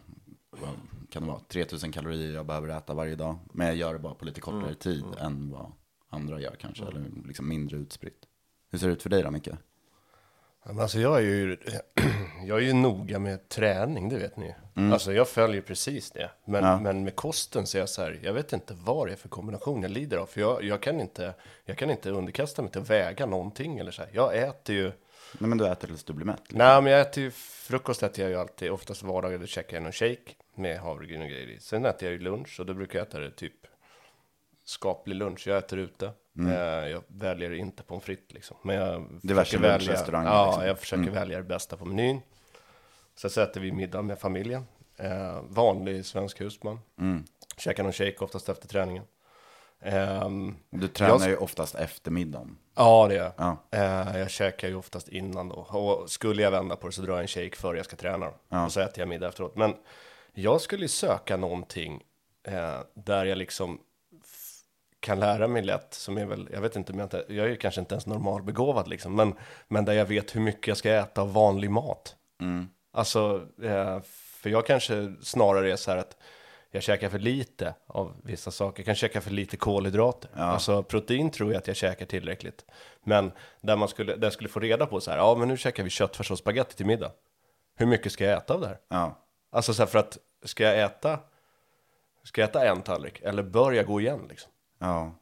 [1.11, 3.37] kan det vara, 3000 kalorier jag behöver äta varje dag.
[3.53, 4.75] Men jag gör det bara på lite kortare Mm.
[4.75, 5.71] tid än vad
[6.09, 6.83] andra gör kanske.
[6.85, 8.23] Eller liksom mindre utspritt.
[8.71, 9.49] Hur ser det ut för dig då, Micke?
[10.63, 11.57] Alltså jag är ju,
[12.45, 14.45] jag är ju noga med träning, det vet ni
[14.75, 14.91] ju.
[14.93, 16.31] Alltså jag följer precis det.
[16.45, 16.79] Men, Ja.
[16.79, 19.29] men med kosten så är jag så här, jag vet inte vad det är för
[19.29, 20.25] kombination jag lider av.
[20.25, 21.33] För jag, jag, kan, inte,
[21.65, 24.09] jag kan inte underkasta mig till att väga någonting eller så här.
[24.13, 24.91] Jag äter ju,
[25.39, 26.39] Nej men du äter tills du blir mätt.
[26.39, 26.57] liksom.
[26.57, 29.83] nej men jag äter ju, frukost äter jag ju alltid, oftast vardagar, då käkar jag
[29.83, 31.59] någon shake med havregryn och grejer i.
[31.59, 33.53] Sen äter jag ju lunch och då brukar jag äta det typ
[34.63, 35.47] skaplig lunch.
[35.47, 36.11] Jag äter ute.
[36.39, 38.57] Eh, Jag väljer inte pommes frites liksom.
[38.63, 40.65] Men jag Diverse lunchrestauranger, ja, liksom.
[40.67, 42.21] jag försöker välja det bästa på menyn.
[43.15, 44.65] Sen så äter vi middag med familjen.
[44.97, 46.79] Eh, vanlig svensk husman.
[47.57, 49.03] Käkar någon shake oftast efter träningen.
[49.81, 52.57] Ehm, Du tränar jag- ju oftast efter middagen.
[52.75, 53.57] Ja, det gör jag.
[53.69, 53.77] Ja.
[54.11, 55.55] Eh, jag käkar ju oftast innan då.
[55.55, 58.31] Och skulle jag vända på det så drar jag en shake före jag ska träna.
[58.49, 58.57] Då.
[58.65, 59.55] Och så äter jag middag efteråt.
[59.55, 59.75] Men
[60.33, 62.03] jag skulle ju söka någonting
[62.47, 63.79] eh, där jag liksom
[64.99, 67.55] kan lära mig lätt, som är väl, jag vet inte jag inte, jag är ju
[67.55, 69.33] kanske inte ens normalbegåvad liksom, men,
[69.67, 72.15] men där jag vet hur mycket jag ska äta av vanlig mat.
[72.93, 73.99] Alltså, eh,
[74.41, 76.17] för jag kanske snarare är så här att
[76.71, 78.79] jag käkar för lite av vissa saker.
[78.79, 80.29] Jag kan käka för lite kolhydrater.
[80.35, 82.65] Alltså protein tror jag att jag käkar tillräckligt.
[83.03, 83.31] Men
[83.61, 85.83] där man skulle, där jag skulle få reda på så här, ja men nu käkar
[85.83, 87.11] vi köttfärs och spagetti till middag.
[87.75, 88.77] Hur mycket ska jag äta av det här?
[88.89, 89.17] Ja.
[89.51, 91.19] Alltså så här, för att, ska jag äta,
[92.23, 93.21] ska jag äta en tallrik?
[93.21, 94.51] Eller bör jag gå igen liksom?
[94.79, 95.15] Ja.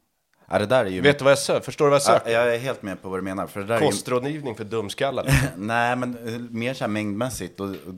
[0.50, 1.00] ja det där är ju...
[1.00, 1.60] Vet du vad jag söker?
[1.60, 2.30] Förstår du vad jag ja, söker?
[2.30, 3.46] jag är helt med på vad du menar.
[3.46, 3.86] För det där är ju...
[3.86, 5.24] Kostrådgivning för dumskallar.
[5.24, 5.48] liksom.
[5.66, 7.60] Nej, men eh, mer så här mängdmässigt.
[7.60, 7.94] Och, och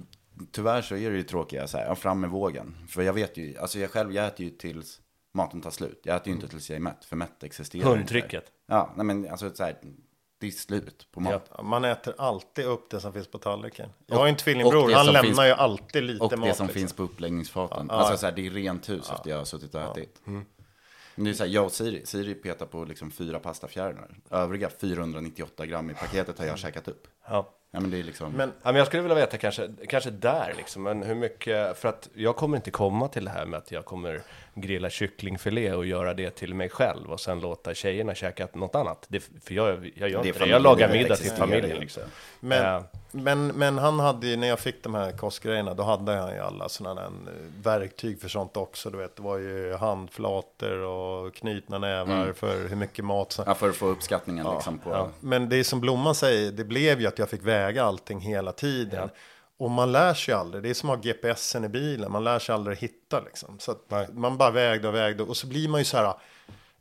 [0.53, 2.77] tyvärr så är det ju tråkiga så här, ja, fram med vågen.
[2.89, 5.01] För jag vet ju, alltså jag själv, jag äter ju tills
[5.35, 6.01] maten tar slut.
[6.05, 7.97] Jag äter ju inte tills jag är mätt, för mätt existerar inte.
[7.99, 8.45] Hundtricket.
[8.67, 9.77] Ja, nej men alltså så här,
[10.41, 11.51] det är slut på mat.
[11.57, 13.89] Ja, Man äter alltid upp det som finns på tallriken.
[14.07, 16.57] Jag har Och- en tvillingbror, han lämnar finns- ju alltid lite Och det mat.
[16.57, 16.81] som liksom.
[16.81, 17.87] finns på uppläggningsfaten.
[17.91, 18.17] Ja, Alltså ja.
[18.17, 20.23] så här, det är rent hus efter jag har suttit och ätit.
[20.27, 20.45] Mm.
[21.15, 24.17] Men det är så här, jag och Siri, Siri petar på liksom fyra pastafjärilar.
[24.31, 27.07] Övriga 498 gram i paketet har jag käkat upp.
[27.29, 27.55] Ja.
[27.75, 28.33] Ja men det är liksom...
[28.33, 31.89] Men Ja, men jag skulle vilja veta kanske, kanske där liksom, men hur mycket, för
[31.89, 34.23] att jag kommer inte komma till det här med att jag kommer
[34.55, 39.07] grilla kycklingfilé och göra det till mig själv och sen låta tjejerna käka något annat.
[39.09, 40.51] Det, för jag, jag gör Det inte det.
[40.51, 42.03] Jag lagar middag till familjen liksom.
[42.41, 42.85] Men, Ja.
[43.11, 46.41] men, men han hade ju, när jag fick de här kostgrejerna, då hade han ju
[46.41, 48.91] alla sådana där eh, verktyg för sånt också.
[48.91, 53.45] Du vet, det var ju handflator och knutna nävar för hur mycket mat som...
[53.47, 55.09] Ja, för att få uppskattningen liksom på...
[55.21, 58.53] Men det är som Blomman säger, det blev ju att jag fick väga allting hela
[58.53, 59.09] tiden.
[59.59, 62.39] Och man lär sig aldrig, det är som att ha GPSen i bilen, man lär
[62.39, 63.59] sig aldrig hitta liksom.
[63.59, 65.23] Så att man bara vägde och vägde.
[65.23, 66.15] Och så blir man ju så här...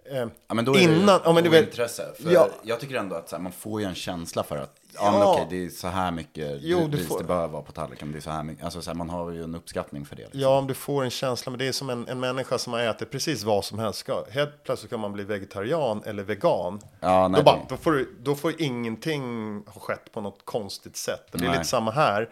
[0.06, 1.76] Eh, Ja, men då är innan, det ja, men du vet.
[1.76, 2.50] För Ja.
[2.64, 5.36] jag tycker ändå att här, man får ju en känsla för att, ja, Ja.
[5.40, 8.12] men det är så här mycket Jo, du ris får- det bör vara på tallriken.
[8.12, 10.22] Det är så här mycket, alltså så här, man har ju en uppskattning för det.
[10.24, 10.40] Liksom.
[10.42, 12.80] Ja, om du får en känsla, men det är som en, en människa som har
[12.80, 14.00] ätit precis vad som helst.
[14.00, 16.80] Ska, helt plötsligt kan man bli vegetarian eller vegan.
[17.00, 20.98] Ja, nej, då, bara, då, får, du- då får ingenting ha skett på något konstigt
[20.98, 21.28] sätt.
[21.32, 21.52] Det är Nej.
[21.52, 22.30] lite samma här.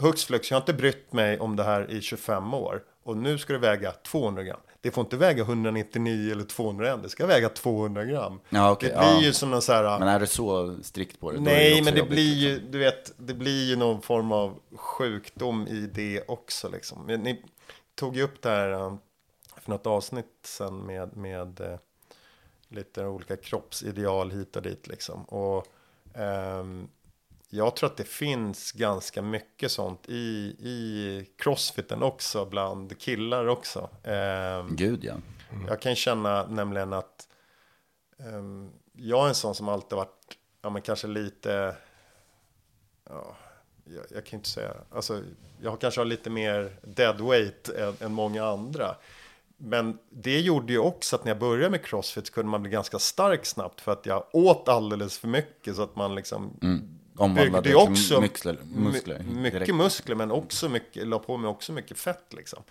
[0.00, 2.82] Hux flux, jag har inte brytt mig om det här i 25 år.
[3.04, 4.60] Och nu ska det väga 200 gram.
[4.82, 8.40] Det får inte väga 199 eller 201, det ska väga 200 gram.
[8.48, 9.22] Ja, okej, det blir ja.
[9.22, 9.98] ju som en så här...
[9.98, 11.40] Men är det så strikt på det?
[11.40, 12.70] Nej, också men det jobbigt, blir ju, liksom.
[12.70, 17.06] du vet, det blir ju någon form av sjukdom i det också liksom.
[17.06, 17.44] Ni
[17.94, 18.94] tog ju upp det här eh,
[19.56, 21.78] för något avsnitt sen med, med eh,
[22.68, 25.24] lite olika kroppsideal hit och dit liksom.
[25.24, 25.66] Och
[26.14, 26.88] ehm,
[27.54, 33.90] jag tror att det finns ganska mycket sånt i, i crossfiten också, bland killar också.
[34.04, 35.14] Ehm, Gud ja.
[35.68, 37.28] jag kan känna nämligen att
[38.18, 41.76] ehm, jag är en sån som alltid varit, ja men kanske lite,
[43.08, 43.36] ja,
[43.84, 45.22] jag, jag kan inte säga, alltså
[45.60, 48.96] jag kanske har lite mer dead weight än, än många andra.
[49.56, 52.70] Men det gjorde ju också att när jag började med crossfit så kunde man bli
[52.70, 56.58] ganska stark snabbt för att jag åt alldeles för mycket så att man liksom
[57.16, 59.74] Omvandlade till också muskler, muskler my- mycket direkt.
[59.74, 62.62] muskler men också mycket, la på mig också mycket fett liksom.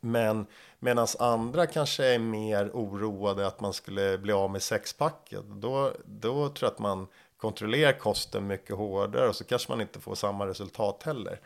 [0.00, 0.46] Men
[0.78, 5.40] medan andra kanske är mer oroade att man skulle bli av med sexpacket.
[5.46, 7.06] Då, då tror jag att man
[7.36, 11.40] kontrollerar kosten mycket hårdare och så kanske man inte får samma resultat heller.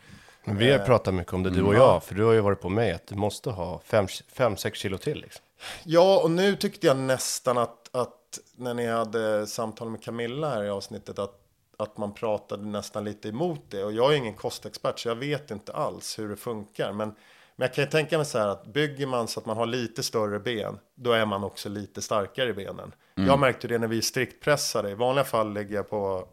[0.45, 2.61] Men vi har pratat mycket om det du och jag, för du har ju varit
[2.61, 5.43] på mig att du måste ha 5-6 kilo till liksom.
[5.85, 10.64] Ja, och nu tyckte jag nästan att, att när ni hade samtal med Camilla här
[10.64, 11.41] i avsnittet att,
[11.79, 13.85] att man pratade nästan lite emot det.
[13.85, 16.93] Och jag är ingen kostexpert så jag vet inte alls hur det funkar.
[16.93, 17.09] Men,
[17.57, 19.67] men jag kan ju tänka mig så här att bygger man så att man har
[19.67, 22.95] lite större ben, då är man också lite starkare i benen.
[23.14, 24.91] Jag märkte det när vi striktpressade.
[24.91, 26.29] I vanliga fall ligger jag på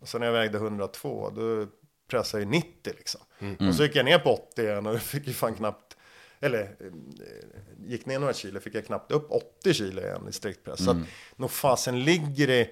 [0.00, 1.66] Och så när jag vägde 102, då
[2.08, 3.20] pressade jag 90 liksom.
[3.68, 5.96] Och så gick jag ner på 80 igen och fick ju fan knappt,
[6.40, 6.92] eller eh,
[7.86, 10.84] gick ner några kilo, fick jag knappt upp 80 kilo igen i striktpress.
[10.84, 10.96] Så att
[11.36, 12.70] nog fasen ligger det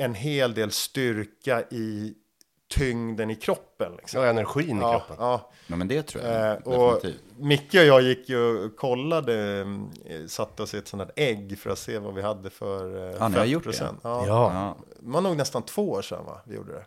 [0.00, 2.14] en hel del styrka i
[2.68, 3.92] tyngden i kroppen.
[3.96, 4.22] Liksom.
[4.22, 5.16] Ja, energin i Ja, kroppen.
[5.18, 5.50] ja.
[5.66, 7.22] Ja, men det tror Eh, jag och definitivt.
[7.38, 11.58] Micke och jag gick ju och kollade, eh, satte oss i ett sånt här ägg
[11.58, 13.90] för att se vad vi hade för eh, Ja, ni har gjort det?
[14.02, 14.76] Ja, Ja.
[15.02, 16.84] Det var nog nästan två år sedan va, vi gjorde det.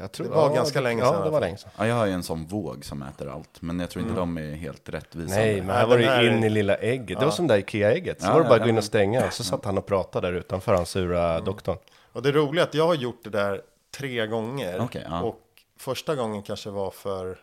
[0.00, 1.70] jag tror, Det var ja, ganska länge ja, sedan Ja, det var länge sedan.
[1.78, 4.38] ja, jag har ju en sån våg som äter allt, men jag tror inte de
[4.38, 5.36] är helt rättvisande.
[5.44, 7.18] Nej, men här var det här in i lilla ägget.
[7.20, 8.20] Det var som det där Ikea-ägget.
[8.22, 8.78] Så Ja, var det bara ja, att gå in ja.
[8.78, 9.30] och stänga.
[9.30, 11.76] Så satt han och pratade där utanför, han sura doktorn.
[12.14, 13.60] Och det roliga är att jag har gjort det där
[13.96, 14.80] tre gånger.
[14.80, 15.22] Okej, ja.
[15.22, 15.40] Och
[15.78, 17.38] första gången kanske var för,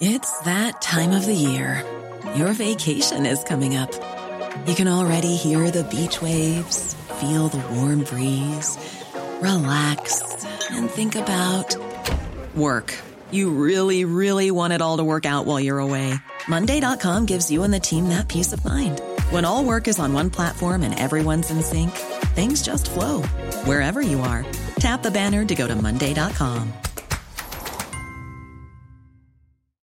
[0.00, 1.84] It's that time of the year.
[2.36, 3.90] Your vacation is coming up.
[4.66, 8.78] You can already hear the beach waves, feel the warm breeze,
[9.40, 10.22] relax,
[10.70, 11.76] and think about
[12.54, 12.94] work.
[13.30, 16.14] You really, really want it all to work out while you're away.
[16.48, 19.00] Monday.com gives you and the team that peace of mind.
[19.32, 21.90] When all work is on one platform and everyone's in sync,
[22.36, 23.22] things just flow
[23.64, 24.44] wherever you are.
[24.78, 26.70] Tap the banner to go to Monday.com.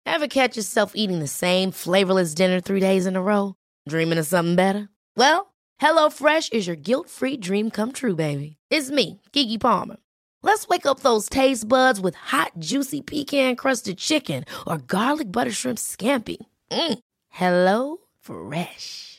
[0.07, 3.53] Ever catch yourself eating the same flavorless dinner three days in a row?
[3.87, 4.89] Dreaming of something better?
[5.15, 8.57] Well, HelloFresh is your guilt-free dream come true, baby.
[8.71, 9.97] It's me, Kiki Palmer.
[10.41, 15.77] Let's wake up those taste buds with hot, juicy pecan-crusted chicken or garlic butter shrimp
[15.77, 16.37] scampi.
[16.71, 16.99] Mm.
[17.29, 19.16] Hello Fresh.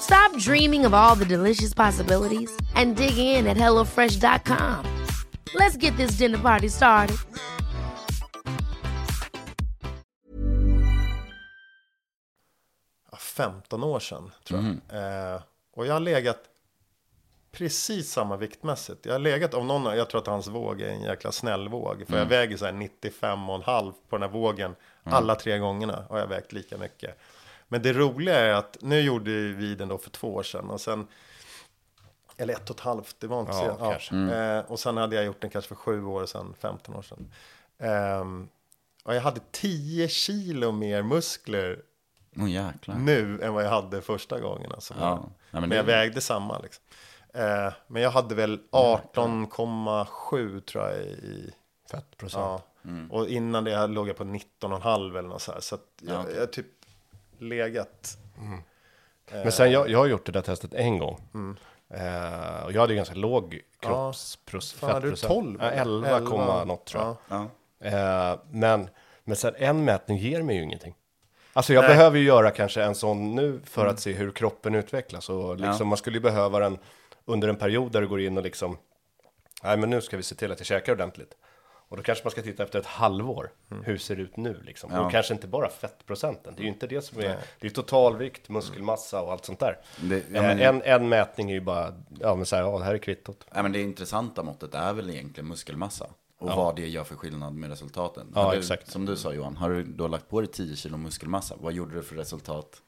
[0.00, 4.84] Stop dreaming of all the delicious possibilities and dig in at HelloFresh.com.
[5.54, 7.16] Let's get this dinner party started.
[13.10, 15.34] ja, 15 år sedan tror jag.
[15.34, 15.40] Eh,
[15.72, 16.38] och jag har legat
[17.52, 19.06] precis samma viktmässigt.
[19.06, 22.04] Jag har legat av någon, jag tror att hans våg är en jäkla snäll våg.
[22.08, 24.74] För jag väger så här 95,5 på den här vågen.
[25.04, 27.18] Alla tre gångerna har jag vägt lika mycket.
[27.68, 30.70] Men det roliga är att nu gjorde vi den då för två år sedan.
[30.70, 31.06] Och sen,
[32.36, 33.76] eller ett och ett halvt, det var inte Ja, så.
[33.84, 33.90] Ja.
[33.90, 34.16] kanske.
[34.16, 37.32] Eh, och sen hade jag gjort den kanske för sju år sedan, 15 år sedan.
[37.78, 38.48] Ehm,
[39.04, 41.82] och jag hade 10 kilo mer muskler
[42.48, 42.94] jäklar.
[42.96, 44.72] nu än vad jag hade första gången.
[44.72, 44.94] Alltså.
[45.00, 45.28] Ja.
[45.50, 46.58] Men men det- jag vägde samma.
[46.58, 46.84] Liksom.
[47.34, 51.50] Eh, men jag hade väl 18,7 tror jag i...
[51.90, 52.42] Fettprocent.
[52.42, 52.62] Ja.
[52.90, 53.10] Mm.
[53.10, 55.60] Och innan det låg jag på 19,5 eller något så här.
[55.60, 56.34] Så att jag, Ja, okej.
[56.36, 56.66] jag typ
[57.38, 58.18] legat...
[59.32, 61.20] Men sen jag, jag har gjort det där testet en gång.
[61.34, 61.56] Mm.
[61.90, 64.80] Eh, och jag hade ganska låg kroppsprocent.
[64.80, 65.58] Fan, hade du 12?
[65.60, 67.16] Ja, 11, komma något tror jag.
[67.28, 67.46] Ja.
[67.78, 68.32] Ja.
[68.32, 68.88] Eh, men,
[69.24, 70.94] men sen en mätning ger mig ju ingenting.
[71.52, 71.90] Alltså jag Nej.
[71.90, 71.98] Mm.
[71.98, 75.28] behöver ju göra kanske en sån nu för att se hur kroppen utvecklas.
[75.28, 75.84] Och liksom, Ja.
[75.84, 76.78] man skulle ju behöva den
[77.24, 78.78] under en period där du går in och liksom,
[79.62, 81.34] nej men nu ska vi se till att jag käkar ordentligt.
[81.88, 83.50] Och då kanske man ska titta efter ett halvår.
[83.70, 83.84] Mm.
[83.84, 84.90] Hur ser det ut nu liksom?
[84.92, 85.00] Ja.
[85.06, 86.54] Och kanske inte bara fettprocenten.
[86.56, 89.78] Det är ju inte det som är, det är totalvikt, muskelmassa och allt sånt där.
[90.00, 92.84] Det- ja, men- en, en mätning är ju bara, ja men så här, ja det
[92.84, 93.46] här är kvittot.
[93.54, 96.06] Nej, men det intressanta måttet är väl egentligen muskelmassa.
[96.38, 98.32] Och vad det gör för skillnad med resultaten.
[98.34, 98.90] Ja, du, exakt.
[98.90, 101.94] Som du sa Johan, har du då lagt på dig 10 kilo muskelmassa, vad gjorde
[101.94, 102.82] du för resultat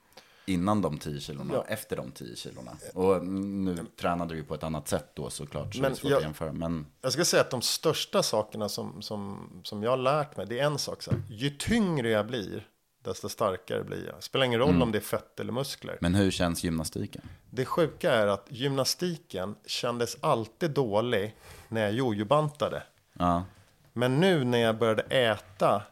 [0.49, 1.65] innan de 10 kilona, Ja.
[1.69, 2.71] efter de 10 kilona?
[2.95, 6.01] Och nu tränade du ju på ett annat sätt då såklart, så Men det är
[6.01, 6.53] svårt jag- att jämföra.
[6.53, 10.47] Men Jag ska säga att de största sakerna som, som, som jag har lärt mig,
[10.47, 11.03] det är en sak.
[11.03, 12.67] Så här, ju tyngre jag blir,
[13.05, 14.23] desto starkare blir jag.
[14.23, 15.99] Spelar ingen roll om det är fett eller muskler.
[16.01, 17.23] Men hur känns gymnastiken?
[17.51, 21.37] Det sjuka är att gymnastiken kändes alltid dålig
[21.69, 22.83] när jag jojobantade.
[23.13, 23.45] Ja,
[23.93, 25.83] Men nu när jag började äta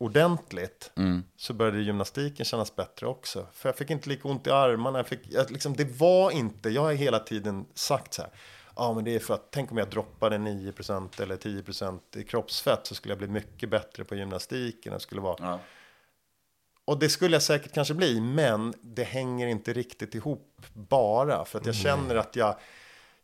[0.00, 1.24] ordentligt Mm.
[1.36, 3.46] så började gymnastiken kännas bättre också.
[3.52, 4.98] För jag fick inte lika ont i armarna.
[4.98, 8.30] Jag fick, jag, liksom, det var inte, jag har hela tiden sagt så här.
[8.76, 12.86] Ja men det är för att, tänk om jag droppade 9% eller 10% i kroppsfett
[12.86, 14.92] så skulle jag bli mycket bättre på gymnastiken.
[14.92, 15.60] Jag skulle vara, ja.
[16.84, 21.44] och det skulle jag säkert kanske bli, men det hänger inte riktigt ihop bara.
[21.44, 22.56] För att jag känner att jag,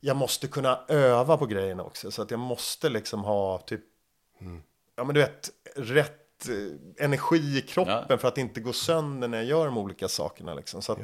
[0.01, 2.11] jag måste kunna öva på grejerna också.
[2.11, 3.85] Så att jag måste liksom ha typ,
[4.97, 8.19] ja men du vet, rätt eh, energi i kroppen Ja.
[8.19, 10.55] för att inte gå sönder när jag gör de olika sakerna.
[10.55, 10.83] Liksom.
[10.83, 10.99] Så att,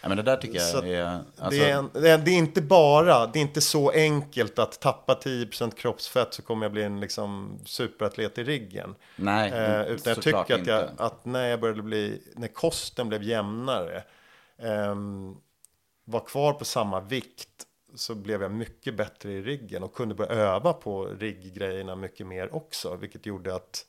[0.00, 1.04] ja men det där tycker jag är...
[1.38, 4.58] Alltså, det, är en, det, är, det är inte bara, det är inte så enkelt
[4.58, 8.94] att tappa 10% kroppsfett så kommer jag bli en liksom superatlet i riggen.
[9.16, 13.22] Nej, Eh, utan jag tycker att, jag, att när jag började bli, när kosten blev
[13.22, 14.02] jämnare,
[14.58, 15.36] ehm,
[16.04, 17.48] var kvar på samma vikt,
[17.94, 22.54] så blev jag mycket bättre i riggen och kunde börja öva på rigggrejerna mycket mer
[22.54, 23.84] också, vilket gjorde att,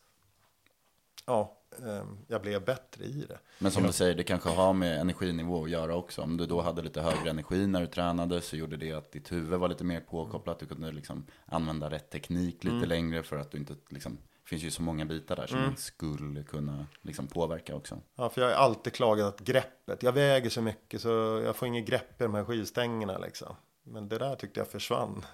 [1.29, 1.57] ja,
[1.87, 3.39] eh, jag blev bättre i det.
[3.59, 6.21] Men som du säger, det kanske har med energinivå att göra också.
[6.21, 9.31] Om du då hade lite högre energi när du tränade så gjorde det att ditt
[9.31, 10.59] huvud var lite mer påkopplat.
[10.59, 12.89] Du kunde liksom använda rätt teknik lite Mm.
[12.89, 15.69] längre för att du inte liksom, det finns ju så många bitar där som Mm.
[15.69, 17.97] man skulle kunna liksom påverka också.
[18.15, 21.09] Ja, för jag har alltid klagat att greppet, jag väger så mycket så
[21.45, 23.55] jag får inget grepp i de här skivstängerna liksom.
[23.83, 25.25] Men det där tyckte jag försvann.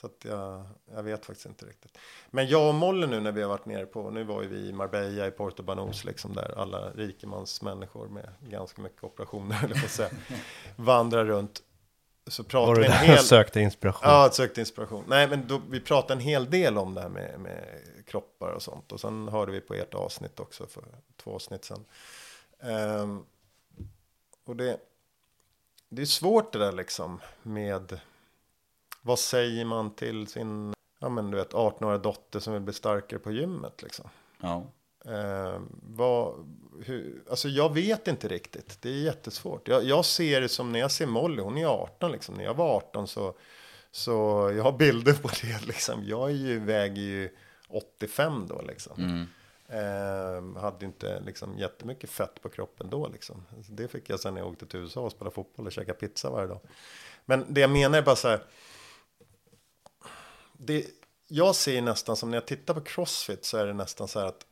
[0.00, 1.98] Så att jag, jag vet faktiskt inte riktigt.
[2.30, 4.68] Men jag och Molle nu när vi har varit nere på, nu var ju vi
[4.68, 9.88] i Marbella i Porto Banús liksom där alla rikemansmänniskor med ganska mycket operationer jag på
[9.88, 10.10] säga,
[10.76, 11.62] vandrar runt.
[12.26, 13.18] Så pratar Var vi en där hel...
[13.18, 14.10] sökte inspiration?
[14.10, 15.04] Ja, sökte inspiration.
[15.06, 17.64] Nej, men då, vi pratade en hel del om det här med, med
[18.06, 18.92] kroppar och sånt.
[18.92, 20.84] Och sen hörde vi på ert avsnitt också för
[21.16, 21.84] två avsnitt sedan.
[22.60, 23.24] Ehm,
[24.44, 24.78] och det,
[25.88, 28.00] det är svårt det där liksom med
[29.06, 33.20] vad säger man till sin ja, men du vet, 18-åriga dotter som vill bli starkare
[33.20, 34.08] på gymmet liksom.
[34.40, 34.66] Ja.
[35.04, 36.34] Ehm, vad,
[36.84, 38.82] hur, alltså jag vet inte riktigt.
[38.82, 39.68] Det är jättesvårt.
[39.68, 42.34] Jag, jag ser det som när jag ser Molly, hon är 18 liksom.
[42.34, 43.34] När jag var 18 så,
[43.90, 44.12] så
[44.56, 46.04] jag har bilder på det liksom.
[46.04, 47.30] Jag är ju, väger ju
[47.68, 48.94] 85 då liksom.
[48.98, 49.26] Mm.
[49.68, 53.44] Ehm, hade inte liksom jättemycket fett på kroppen då liksom.
[53.56, 55.98] Alltså, Det fick jag sen när jag åkte till USA och spelade fotboll och käkade
[55.98, 56.60] pizza varje dag.
[57.24, 58.40] Men det jag menar är bara så här.
[60.58, 60.86] Det,
[61.28, 64.26] jag ser nästan som när jag tittar på crossfit så är det nästan så här
[64.26, 64.46] att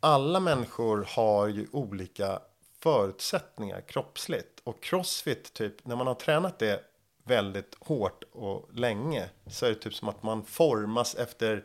[0.00, 2.40] alla människor har ju olika
[2.78, 4.60] förutsättningar kroppsligt.
[4.64, 6.84] Och crossfit, typ, när man har tränat det
[7.24, 11.64] väldigt hårt och länge så är det typ som att man formas efter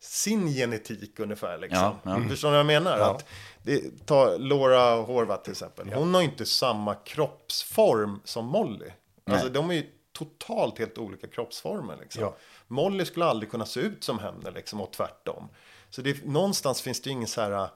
[0.00, 1.58] sin genetik ungefär.
[1.58, 1.78] Liksom.
[1.78, 2.28] Ja, ja.
[2.28, 2.98] Förstår ni vad jag menar?
[2.98, 3.10] Ja.
[3.10, 3.24] Att
[3.62, 5.92] det, ta Laura Horvath till exempel.
[5.92, 8.90] Hon har ju inte samma kroppsform som Molly.
[9.24, 9.86] Alltså de är ju
[10.18, 11.96] totalt helt olika kroppsformer.
[12.00, 12.22] Liksom.
[12.22, 12.36] Ja.
[12.66, 15.48] Molly skulle aldrig kunna se ut som henne liksom, och tvärtom.
[15.90, 17.68] Så det, någonstans finns det ju ingen så här äh,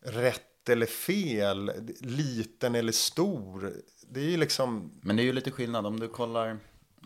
[0.00, 3.72] rätt eller fel, liten eller stor.
[4.08, 6.48] Det är ju liksom, Men det är ju lite skillnad om du kollar,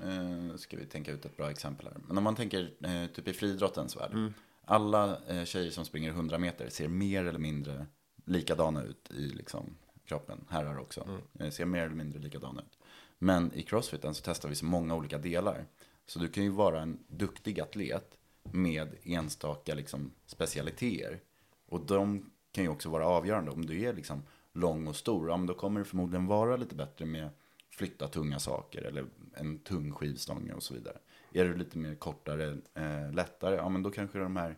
[0.02, 1.96] eh, ska vi tänka ut ett bra exempel här.
[2.06, 4.32] Men om man tänker eh, typ i friidrottens värld.
[4.64, 7.86] Alla eh, tjejer som springer 100 meter ser mer eller mindre
[8.24, 10.44] likadana ut i liksom, kroppen.
[10.48, 11.08] Herrar också.
[11.40, 12.78] Eh, ser mer eller mindre likadana ut.
[13.22, 15.66] Men i crossfiten så testar vi så många olika delar.
[16.06, 21.20] Så du kan ju vara en duktig atlet med enstaka liksom, specialiteter.
[21.66, 23.50] Och de kan ju också vara avgörande.
[23.50, 26.74] Om du är liksom lång och stor, ja, men då kommer det förmodligen vara lite
[26.74, 27.28] bättre med
[27.70, 30.98] flytta tunga saker eller en tung skivstång och så vidare.
[31.32, 34.56] Är du lite mer kortare, eh, lättare, ja men då kanske de här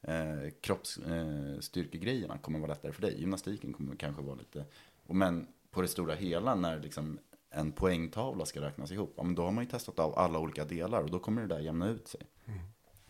[0.00, 3.20] eh, kroppsstyrkegrejerna eh, kommer vara lättare för dig.
[3.20, 4.64] Gymnastiken kommer kanske vara lite,
[5.06, 7.18] men på det stora hela när liksom
[7.52, 10.64] en poängtavla ska räknas ihop, ja men då har man ju testat av alla olika
[10.64, 12.20] delar och då kommer det där jämna ut sig.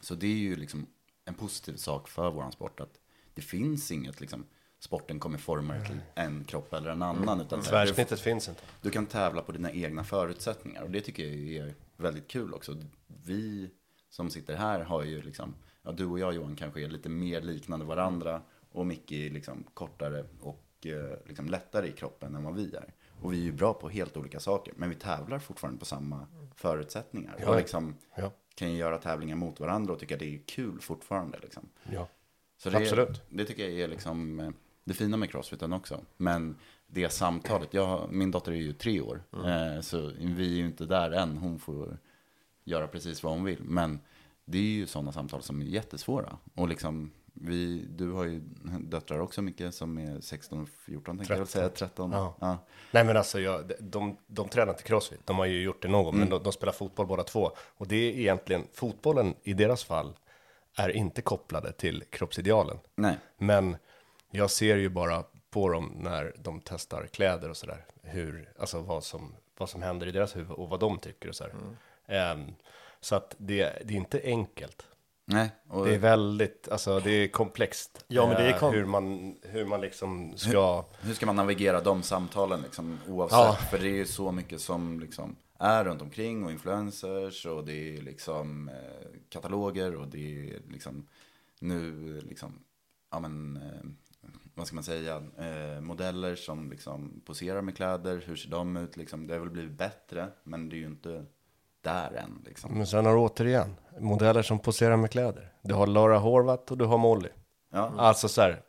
[0.01, 0.87] Så det är ju liksom
[1.25, 2.99] en positiv sak för våran sport att
[3.35, 4.45] det finns inget liksom
[4.79, 7.41] sporten kommer forma dig till en kropp eller en annan.
[7.41, 8.61] Utan så här, du, Tvärsnittet finns inte.
[8.83, 12.77] du kan tävla på dina egna förutsättningar och det tycker jag är väldigt kul också.
[13.07, 13.71] Vi
[14.11, 17.41] som sitter här har ju liksom, ja du och jag Johan kanske är lite mer
[17.41, 22.55] liknande varandra och Micke är liksom kortare och eh, liksom lättare i kroppen än vad
[22.55, 22.95] vi är.
[23.23, 26.27] Och vi är ju bra på helt olika saker, men vi tävlar fortfarande på samma
[26.57, 27.37] förutsättningar.
[27.41, 27.49] Ja.
[27.51, 28.33] Och liksom Ja.
[28.55, 31.39] kan ju göra tävlingar mot varandra och tycka det är kul fortfarande.
[31.43, 31.69] Liksom.
[31.93, 32.09] Ja.
[32.57, 33.23] Så det, Absolut.
[33.29, 34.51] Det tycker jag är liksom eh,
[34.85, 36.01] det fina med crossfiten också.
[36.17, 36.57] Men
[36.87, 39.23] det samtalet, jag, min dotter är ju tre år.
[39.33, 41.37] Eh, så vi är ju inte där än.
[41.39, 41.99] Hon får
[42.65, 43.63] göra precis vad hon vill.
[43.65, 44.01] Men
[44.45, 46.39] det är ju sådana samtal som är jättesvåra.
[46.55, 47.11] Och liksom,
[47.45, 48.41] vi, du har ju
[48.81, 52.13] döttrar också mycket som är 16, 14 tänkte jag väl säga, 13.
[52.13, 52.37] Ja.
[52.41, 52.59] Ja.
[52.91, 55.89] Nej men alltså, jag, de, de, de tränar inte crossfit, de har ju gjort det
[55.89, 56.31] någon gång, men Mm.
[56.39, 57.51] de, de spelar fotboll båda två.
[57.59, 60.13] Och det är egentligen, fotbollen i deras fall
[60.77, 62.79] är inte kopplade till kroppsidealen.
[62.95, 63.19] Nej.
[63.39, 63.77] Men
[64.31, 69.05] jag ser ju bara på dem när de testar kläder och sådär, hur, alltså vad
[69.05, 71.55] som, vad som händer i deras huvud och vad de tycker och sådär.
[72.07, 72.55] Ehm,
[73.01, 74.87] så att det, det är inte enkelt.
[75.25, 78.05] Nej, och, Det är väldigt, alltså det är komplext.
[78.09, 80.85] Ja, men det är eh, kom- hur man, hur man liksom ska...
[81.01, 83.39] Hur ska man navigera de samtalen liksom, oavsett?
[83.39, 83.59] Ja.
[83.71, 87.97] För det är ju så mycket som liksom är runt omkring och influencers och det
[87.97, 91.07] är liksom eh, kataloger och det är liksom
[91.59, 92.53] nu liksom,
[93.11, 93.91] ja men, eh,
[94.55, 98.97] vad ska man säga, eh, modeller som liksom poserar med kläder, hur ser de ut
[98.97, 99.27] liksom?
[99.27, 101.25] Det har väl blivit bättre, men det är ju inte
[101.83, 102.73] där än liksom.
[102.75, 105.53] Men sen har du återigen modeller som poserar med kläder.
[105.63, 107.29] Du har Laura Horvath och du har Molly.
[107.73, 108.63] Ja, Alltså så här,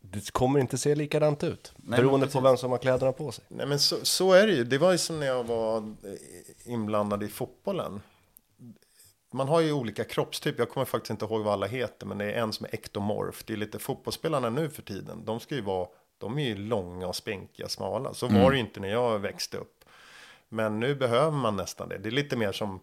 [0.00, 1.72] det kommer inte se likadant ut.
[1.76, 3.44] men beroende på vem som har kläderna på sig.
[3.48, 4.64] Nej men så, så är det ju.
[4.64, 5.94] Det var ju som när jag var
[6.64, 8.00] inblandad i fotbollen.
[9.32, 10.60] man har ju olika kroppstyper.
[10.60, 13.44] Jag kommer faktiskt inte ihåg vad alla heter, men det är en som är ektomorf.
[13.46, 15.24] Det är lite fotbollsspelarna nu för tiden.
[15.24, 15.88] De ska ju vara,
[16.18, 18.14] de är ju långa och spinkiga, smala.
[18.14, 19.75] Så var det ju inte när jag växte upp.
[20.48, 21.98] Men nu behöver man nästan det.
[21.98, 22.80] Det är lite mer som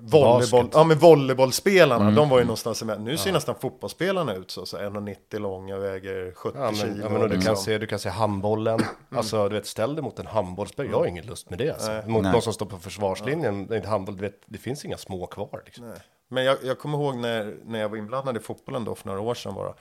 [0.00, 3.00] volleyboll, ja men volleybollspelarna, de var ju någonstans med.
[3.00, 7.02] Nu ser nästan fotbollsspelarna ut så, så 1,90 långa väger 70 Ja, men, kilo.
[7.02, 7.54] ja, men och du, liksom.
[7.54, 8.80] kan se, du kan se handbollen.
[9.10, 10.92] Alltså, du vet, ställ dig mot en handbollsspelare.
[10.92, 11.70] Jag har ingen lust med det.
[11.70, 12.10] Alltså.
[12.10, 12.32] Mot Nej.
[12.32, 13.68] någon som står på försvarslinjen.
[13.70, 13.88] Ja.
[13.88, 15.62] Handboll, du vet, det finns inga små kvar.
[15.64, 15.88] Liksom.
[15.88, 15.98] Nej.
[16.28, 19.20] Men jag, jag kommer ihåg när, när jag var inblandad i fotbollen då för några
[19.20, 19.74] år sedan bara.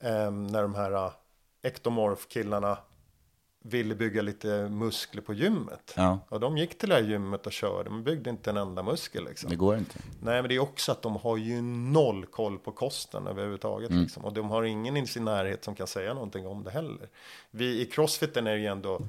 [0.00, 1.10] Ehm, när de här uh,
[1.62, 2.78] ektomorf-killarna
[3.66, 5.94] ville bygga lite muskler på gymmet.
[5.96, 6.18] Ja.
[6.28, 9.24] Och de gick till det här gymmet och körde, men byggde inte en enda muskel
[9.24, 9.50] liksom.
[9.50, 9.98] Det går inte.
[10.22, 13.90] Nej, men det är också att de har ju noll koll på kosten överhuvudtaget.
[13.90, 14.24] Liksom.
[14.24, 17.08] Och de har ingen i sin närhet som kan säga någonting om det heller.
[17.50, 19.00] Vi i crossfiten är ju ändå,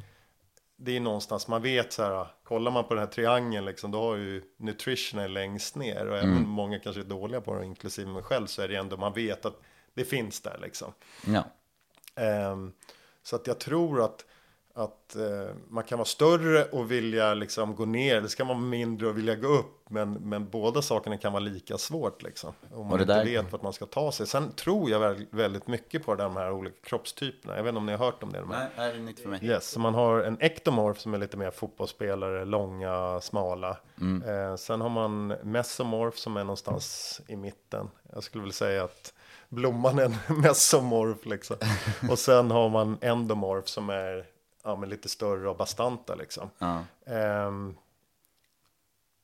[0.78, 4.02] det är någonstans, man vet så här, kollar man på den här triangeln liksom, då
[4.02, 6.08] har ju nutrition längst ner.
[6.08, 8.98] Och även många kanske är dåliga på det, inklusive mig själv, så är det ändå,
[8.98, 9.62] man vet att
[9.94, 10.94] det finns där liksom.
[11.26, 11.44] Ja.
[12.16, 12.72] Ehm,
[13.24, 14.26] så att jag tror att,
[14.78, 18.22] att eh, man kan vara större och vilja liksom gå ner.
[18.22, 19.72] Det ska vara mindre och vilja gå upp.
[19.90, 22.54] Men, men båda sakerna kan vara lika svårt liksom.
[22.74, 24.28] Om man inte där- vet vart man ska ta sig.
[24.28, 27.56] Sen tror jag väl- väldigt mycket på de här olika kroppstyperna.
[27.56, 28.40] Jag vet inte om ni har hört om det.
[28.40, 28.70] De här.
[28.78, 29.40] Nej, det är nytt för mig.
[29.46, 33.78] Yes, så man har en ektomorf som är lite mer fotbollsspelare, långa, smala.
[34.02, 34.30] Mm.
[34.52, 37.90] Eh, sen har man mesomorf som är någonstans i mitten.
[38.14, 39.14] Jag skulle väl säga att
[39.50, 41.58] blomman är en mesomorf liksom.
[42.12, 44.26] Och sen har man endomorf som är
[44.66, 46.50] ja, men lite större och bastanta liksom.
[46.58, 46.84] Ja.
[47.06, 47.76] Ehm,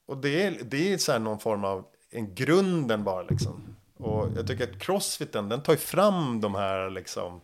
[0.05, 3.75] och det är, det är så någon form av en grunden bara liksom.
[3.97, 7.41] Och jag tycker att crossfiten den tar ju fram de här liksom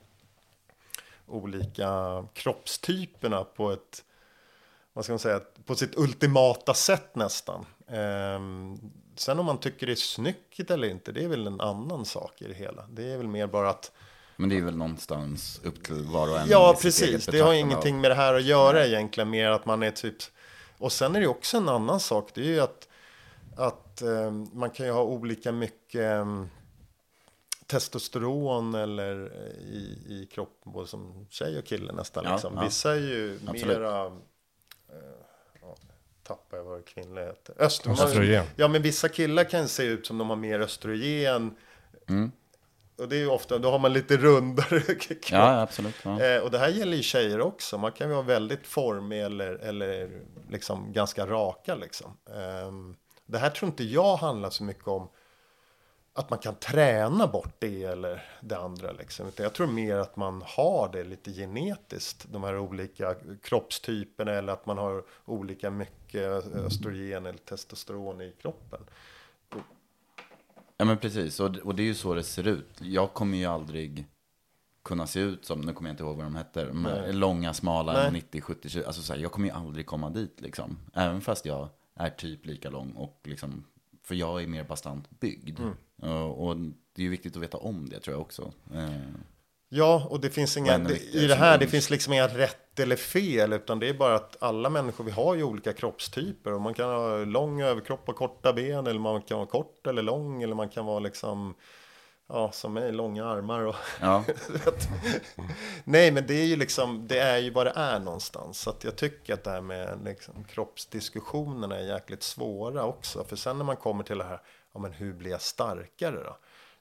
[1.25, 4.03] olika kroppstyperna på ett
[4.93, 7.65] vad ska man säga, på sitt ultimata sätt nästan.
[7.87, 8.77] Ehm,
[9.15, 12.41] sen om man tycker det är snyggt eller inte, det är väl en annan sak
[12.41, 12.87] i det hela.
[12.89, 13.91] Det är väl mer bara att
[14.37, 16.49] Men det är väl någonstans upp till var och en.
[16.49, 17.25] Ja, precis.
[17.25, 20.15] Det har ingenting av- med det här att göra egentligen, mer att man är typ...
[20.77, 22.87] Och sen är det också en annan sak, det är ju att,
[23.57, 26.43] att eh, man kan ju ha olika mycket eh,
[27.65, 32.23] testosteron eller eh, i, i kroppen, både som tjej och kille nästan.
[32.25, 32.53] Ja, liksom.
[32.55, 32.63] ja.
[32.63, 33.67] Vissa är ju Absolut.
[33.67, 34.05] mera...
[34.05, 34.11] Eh,
[35.61, 35.75] ja,
[36.23, 37.55] tappar jag vad kvinnliga heter.
[37.59, 38.45] Östrogen.
[38.55, 41.55] Ja, men vissa killar kan se ut som de har mer östrogen.
[42.09, 42.31] Mm.
[42.97, 45.31] Och det är ju ofta, då har man lite rundare kropp.
[45.31, 45.95] Ja, absolut.
[46.03, 46.21] Ja.
[46.21, 47.77] Eh, och det här gäller ju tjejer också.
[47.77, 52.17] Man kan ju vara väldigt formig eller, eller liksom ganska raka liksom.
[52.35, 52.95] Ehm,
[53.25, 55.09] det här tror inte jag handlar så mycket om
[56.13, 59.27] att man kan träna bort det eller det andra liksom.
[59.27, 62.25] Utan jag tror mer att man har det lite genetiskt.
[62.29, 66.21] De här olika kroppstyperna eller att man har olika mycket
[66.55, 68.79] östrogen eller testosteron i kroppen.
[70.77, 72.81] Ja men precis, och, och det är ju så det ser ut.
[72.81, 74.05] Jag kommer ju aldrig
[74.83, 78.09] kunna se ut som, nu kommer jag inte ihåg vad de hette, de långa, smala,
[78.11, 78.23] Nej.
[78.31, 78.85] 90-70 kilo.
[78.85, 80.77] Alltså så här, jag kommer ju aldrig komma dit liksom.
[80.93, 83.63] Även fast jag är typ lika lång och liksom,
[84.03, 85.59] för jag är mer bastant byggd.
[86.01, 88.51] Och, och det är ju viktigt att veta om det tror jag också.
[88.73, 88.89] Eh,
[89.69, 92.95] Ja, och det finns inga, det, i det här, det finns liksom inga rätt eller
[92.95, 96.73] fel, utan det är bara att alla människor, vi har ju olika kroppstyper och man
[96.73, 100.55] kan ha lång överkropp och korta ben, eller man kan vara kort eller lång, eller
[100.55, 101.55] man kan vara liksom,
[102.29, 104.23] ja, som mig, långa armar och ja.
[105.83, 108.59] Nej, men det är ju liksom, det är ju vad det är någonstans.
[108.59, 113.23] Så att jag tycker att det här med liksom, kroppsdiskussionerna är jäkligt svåra också.
[113.23, 114.41] För sen när man kommer till det här,
[114.73, 116.37] ja men hur blir jag starkare då?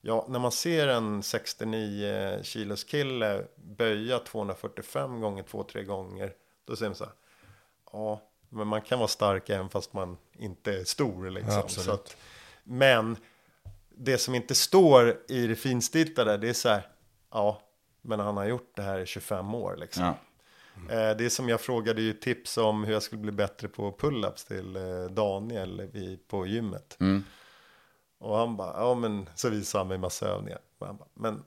[0.07, 6.33] Ja, när man ser en 69 kilos kille böja 245 gånger 2-3 gånger,
[6.65, 7.13] då säger man så här,
[7.93, 11.63] ja, men man kan vara stark även fast man inte är stor liksom.
[11.87, 12.17] Ja, att,
[12.65, 13.17] men
[13.89, 16.89] det som inte står i det finstiltade, det är så här,
[17.31, 17.63] ja,
[18.03, 20.05] men han har gjort det här i 25 år liksom.
[20.05, 20.15] ja.
[20.91, 23.93] Eh, Det är som jag frågade ju tips om hur jag skulle bli bättre på
[23.93, 25.89] pull-ups till eh, Daniel
[26.29, 26.97] på gymmet.
[27.01, 27.25] Mm.
[28.21, 30.59] Och han bara, ja men så visade han mig massa övningar.
[30.81, 31.43] Men, han bara, men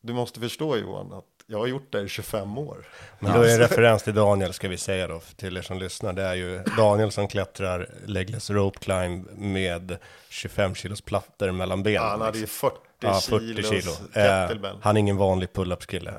[0.00, 2.86] du måste förstå Johan att jag har gjort det i 25 år.
[3.18, 6.12] Men då är en referens till Daniel ska vi säga då, till er som lyssnar.
[6.12, 9.96] Det är ju Daniel som klättrar legless rope climb med
[10.28, 12.02] 25 kilos plattor mellan benen.
[12.02, 12.70] Ja, han hade ju liksom.
[12.70, 13.92] 40, Ja, 40 kilos kilo.
[14.12, 16.14] Eh, han är ingen vanlig pull-ups-kille.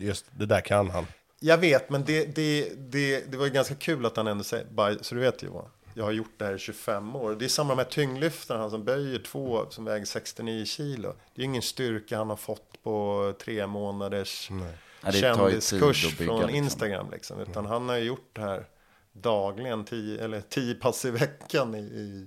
[0.00, 1.06] Just det där kan han.
[1.40, 5.02] Jag vet, men det, det, det, det var ju ganska kul att han ändå säger,
[5.02, 7.36] så du vet Johan, jag har gjort det här i 25 år.
[7.38, 11.14] Det är samma med tyngdlyftaren, han som böjer två som väger 69 kilo.
[11.34, 16.50] Det är ingen styrka han har fått på tre månaders tid kändiskurs från liksom.
[16.50, 17.10] Instagram.
[17.12, 18.66] Liksom, utan han har gjort det här
[19.12, 21.78] dagligen, tio, eller tio pass i veckan i,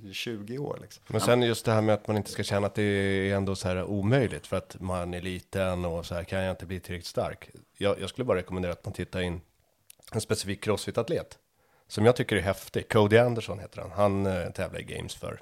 [0.09, 0.77] i 20 år.
[0.81, 1.03] Liksom.
[1.07, 3.55] Men sen just det här med att man inte ska känna att det är ändå
[3.55, 6.79] så här omöjligt för att man är liten och så här kan jag inte bli
[6.79, 7.49] tillräckligt stark.
[7.77, 9.41] Jag, jag skulle bara rekommendera att man tittar in
[10.11, 11.37] en specifik crossfit-atlet
[11.87, 12.89] som jag tycker är häftig.
[12.89, 13.91] Cody Anderson heter han.
[13.91, 15.41] Han eh, tävlade i games för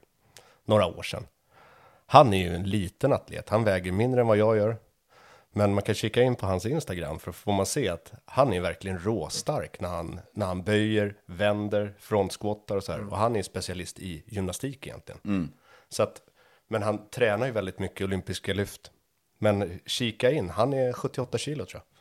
[0.66, 1.28] några år sedan.
[2.06, 3.50] Han är ju en liten atlet.
[3.50, 4.78] Han väger mindre än vad jag gör.
[5.56, 8.62] Men man kan kika in på hans Instagram för får man se att han är
[8.62, 13.10] verkligen råstark när han, när han böjer, vänder, frontskottar och så här.
[13.10, 15.20] Och han är specialist i gymnastik egentligen.
[15.90, 16.22] Så att,
[16.68, 18.92] men han tränar ju väldigt mycket olympiska lyft.
[19.38, 21.94] Men kika in, han är 78 kilo tror jag.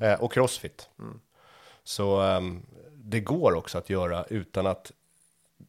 [0.00, 0.06] Ja.
[0.06, 0.88] Eh, och crossfit.
[1.84, 2.62] Så ehm,
[3.08, 4.92] det går också att göra utan att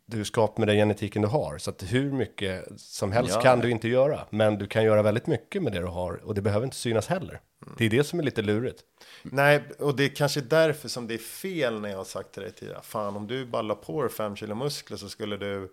[0.05, 1.57] du skapar med den genetiken du har.
[1.57, 3.41] Så att hur mycket som helst Ja.
[3.41, 4.25] kan du inte göra.
[4.29, 6.13] Men du kan göra väldigt mycket med det du har.
[6.13, 7.39] Och det behöver inte synas heller.
[7.77, 8.83] Det är det som är lite lurigt.
[9.23, 12.41] Nej, och det är kanske därför som det är fel när jag har sagt till
[12.41, 12.81] dig tidigare.
[12.83, 15.63] Fan, om du ballar på dig fem kilo muskler så skulle du...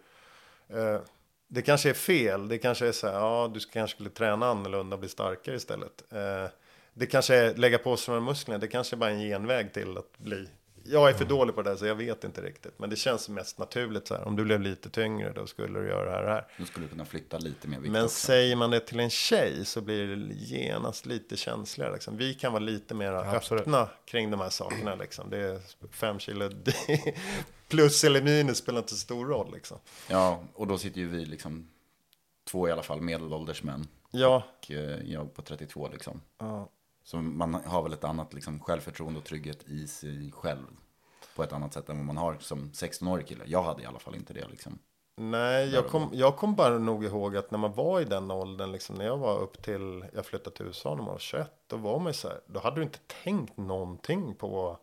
[0.69, 1.01] Eh,
[1.49, 2.49] det kanske är fel.
[2.49, 6.12] Det kanske är så här, ja, du kanske skulle träna annorlunda och bli starkare istället.
[6.12, 6.51] Eh,
[6.95, 8.59] det kanske är lägga på sig de här musklerna.
[8.59, 10.49] Det kanske är bara en genväg till att bli...
[10.87, 12.78] Jag är för dålig på det, här, så jag vet inte riktigt.
[12.78, 14.24] Men det känns mest naturligt så här.
[14.24, 16.47] Om du blev lite tyngre, då skulle du göra det här och det här.
[16.59, 18.26] Du skulle kunna flytta lite mer vikt Men också.
[18.26, 21.93] säger man det till en tjej så blir det genast lite känsligare.
[21.93, 22.16] Liksom.
[22.16, 23.61] Vi kan vara lite mer absolut.
[23.62, 24.95] öppna kring de här sakerna.
[24.95, 25.30] Liksom.
[25.30, 25.61] Det är
[25.91, 26.51] fem kilo
[27.68, 29.53] plus eller minus spelar inte så stor roll.
[29.55, 29.78] Liksom.
[30.09, 31.68] Ja, och då sitter ju vi liksom,
[32.51, 33.87] två i alla fall, medelålders män.
[34.11, 36.20] Ja, Och eh, jag på 32 liksom.
[36.39, 36.68] ja.
[37.05, 40.67] Så man har väl ett annat liksom, självförtroende och trygghet i sig själv.
[41.37, 43.45] På ett annat sätt än vad man har som 16-årig kille.
[43.47, 44.79] Jag hade i alla fall inte det liksom.
[45.17, 48.73] Nej, jag kom, jag kom bara nog ihåg att när man var i den åldern,
[48.73, 51.77] liksom, när jag var upp till, jag flyttade till USA när man var 21, då
[51.77, 54.79] var man ju så här, då hade du inte tänkt någonting på,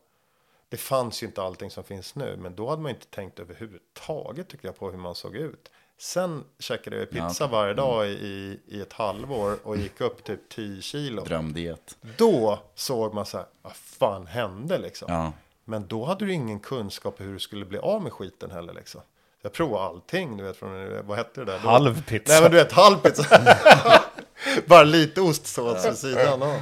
[0.69, 4.49] det fanns ju inte allting som finns nu, men då hade man inte tänkt överhuvudtaget
[4.49, 5.71] tycker jag på hur man såg ut.
[6.01, 7.47] Sen käkade jag pizza Ja, okej.
[7.51, 11.23] varje dag i, i ett halvår och gick upp typ 10 kilo.
[11.23, 11.97] Drömdiet.
[12.17, 15.13] Då såg man så här, vad fan hände liksom?
[15.13, 15.33] Ja.
[15.65, 19.01] Men då hade du ingen kunskap hur du skulle bli av med skiten heller liksom.
[19.41, 21.57] Jag provade allting, du vet, från, vad hette det där?
[21.59, 22.33] Halv pizza.
[22.33, 23.23] Nej men du vet, halv pizza.
[24.67, 26.61] Bara lite ostsås vid sidan av.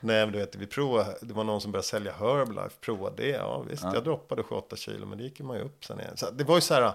[0.00, 3.28] Nej men du vet, vi provade, det var någon som började sälja Herbalife, provade det,
[3.28, 6.16] ja visst, jag droppade 7-8 kilo, men det gick man ju upp sen igen.
[6.16, 6.92] Så det var ju så här,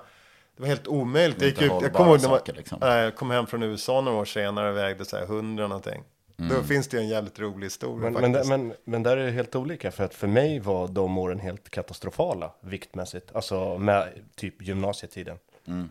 [0.56, 1.39] det var helt omöjligt.
[1.39, 2.78] Det är Jag, gick ut, jag kommer ihåg när man, saker, liksom.
[2.82, 6.03] jag kom hem från USA några år senare och vägde så här 100 någonting.
[6.38, 6.64] Då Mm.
[6.64, 8.49] finns det en jävligt rolig historia Men, men, faktiskt.
[8.49, 9.91] men, men där är det helt olika.
[9.91, 13.36] För att för mig var de åren helt katastrofala viktmässigt.
[13.36, 15.38] Alltså med typ gymnasietiden.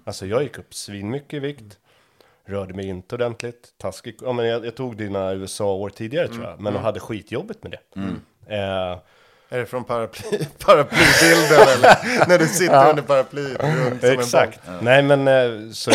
[0.05, 1.79] Alltså jag gick upp svinmycket i vikt.
[2.45, 3.75] Rörde mig inte ordentligt.
[3.79, 4.17] Taskig.
[4.23, 6.61] Ja, men jag, jag tog dina USA-år tidigare tror jag.
[6.61, 8.01] Men och hade skitjobbigt med det.
[8.57, 8.99] Eh,
[9.55, 12.29] Är det från paraply, paraplybilden eller?
[12.29, 13.61] När du sitter under paraplyet
[14.05, 14.67] Exakt.
[14.67, 14.75] boll.
[14.83, 15.91] Nej men eh, så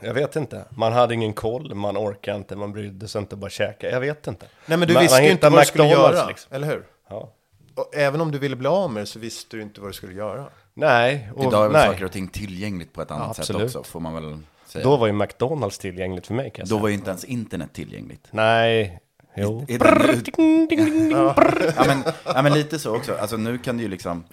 [0.00, 0.64] jag vet inte.
[0.70, 3.90] Man hade ingen koll, man orkade inte, man brydde sig inte bara käka.
[3.90, 4.46] Jag vet inte.
[4.66, 6.54] Nej men du Man- visste man ju inte vad du skulle göra, liksom.
[6.56, 6.84] eller hur?
[7.10, 7.32] Ja.
[7.74, 9.94] Och även om du ville bli av med det så visste du inte vad du
[9.94, 10.44] skulle göra.
[10.74, 11.86] Nej, och, Idag är väl nej.
[11.86, 14.84] saker och ting tillgängligt på ett annat Ja, sätt också, får man väl säga.
[14.84, 16.82] Då var ju McDonalds tillgängligt för mig kan jag Då säga.
[16.82, 18.28] var ju inte ens internet tillgängligt.
[18.30, 19.00] Nej,
[19.36, 19.64] jo.
[19.68, 19.78] Är
[21.76, 23.14] ja, men, ja, men lite så också.
[23.14, 24.24] Alltså nu kan du ju liksom,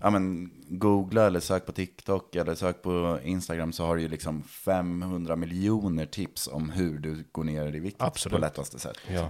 [0.00, 4.08] ja men googla eller sök på TikTok eller sök på Instagram så har du ju
[4.08, 8.34] liksom 500 miljoner tips om hur du går ner i vikt Absolut.
[8.34, 8.96] på lättaste sätt.
[9.08, 9.28] Ja.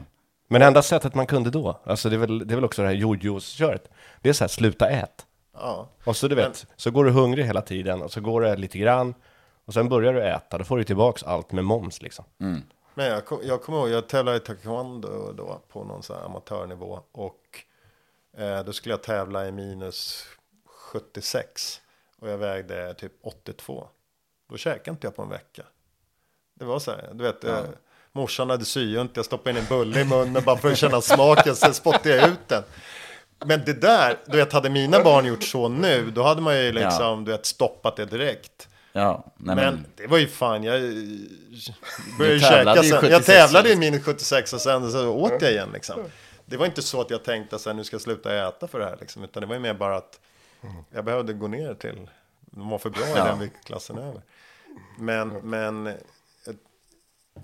[0.49, 2.89] Men enda sättet man kunde då, alltså det är väl, det är väl också det
[2.89, 3.91] här jordjuice-köret.
[4.23, 5.27] Det är så här, sluta ät.
[5.55, 5.89] Ja.
[6.05, 8.79] Och så du vet, så går du hungrig hela tiden och så går det lite
[8.79, 9.15] grann.
[9.65, 12.25] Och sen börjar du äta, då får du tillbaks allt med moms liksom.
[12.95, 16.25] Men jag, kom, jag kommer ihåg, jag tävlade i taekwondo då på någon sån här
[16.25, 17.01] amatörnivå.
[17.13, 17.65] Och
[18.37, 20.27] eh, då skulle jag tävla i minus
[20.67, 21.81] 76.
[22.19, 23.89] Och jag vägde typ 82.
[24.51, 25.63] Då käkade inte jag på en vecka.
[26.55, 27.45] Det var så här, du vet.
[27.45, 27.65] Eh,
[28.13, 31.57] morsan hade syont, jag stoppade in en bulle i munnen bara för att känna smaken.
[31.57, 32.63] Sen spottade jag ut den.
[33.45, 36.73] Men det där, du vet, hade mina barn gjort så nu, då hade man ju
[36.73, 38.69] liksom, du vet, stoppat det direkt.
[38.93, 40.81] Ja, nej, Men men, det var ju fan, jag
[42.19, 43.11] började tävlade käka sen.
[43.11, 46.05] Jag 76 tävlade i minus 76 och sen så åt jag igen liksom.
[46.47, 48.85] Det var inte så att jag tänkte att nu ska jag sluta äta för det
[48.85, 49.25] här liksom.
[49.25, 50.21] Utan det var ju mer bara att
[50.91, 52.11] jag behövde gå ner till,
[52.41, 53.25] de var för bra i Ja.
[53.25, 54.23] den viktklassen över.
[54.99, 55.95] Men, men,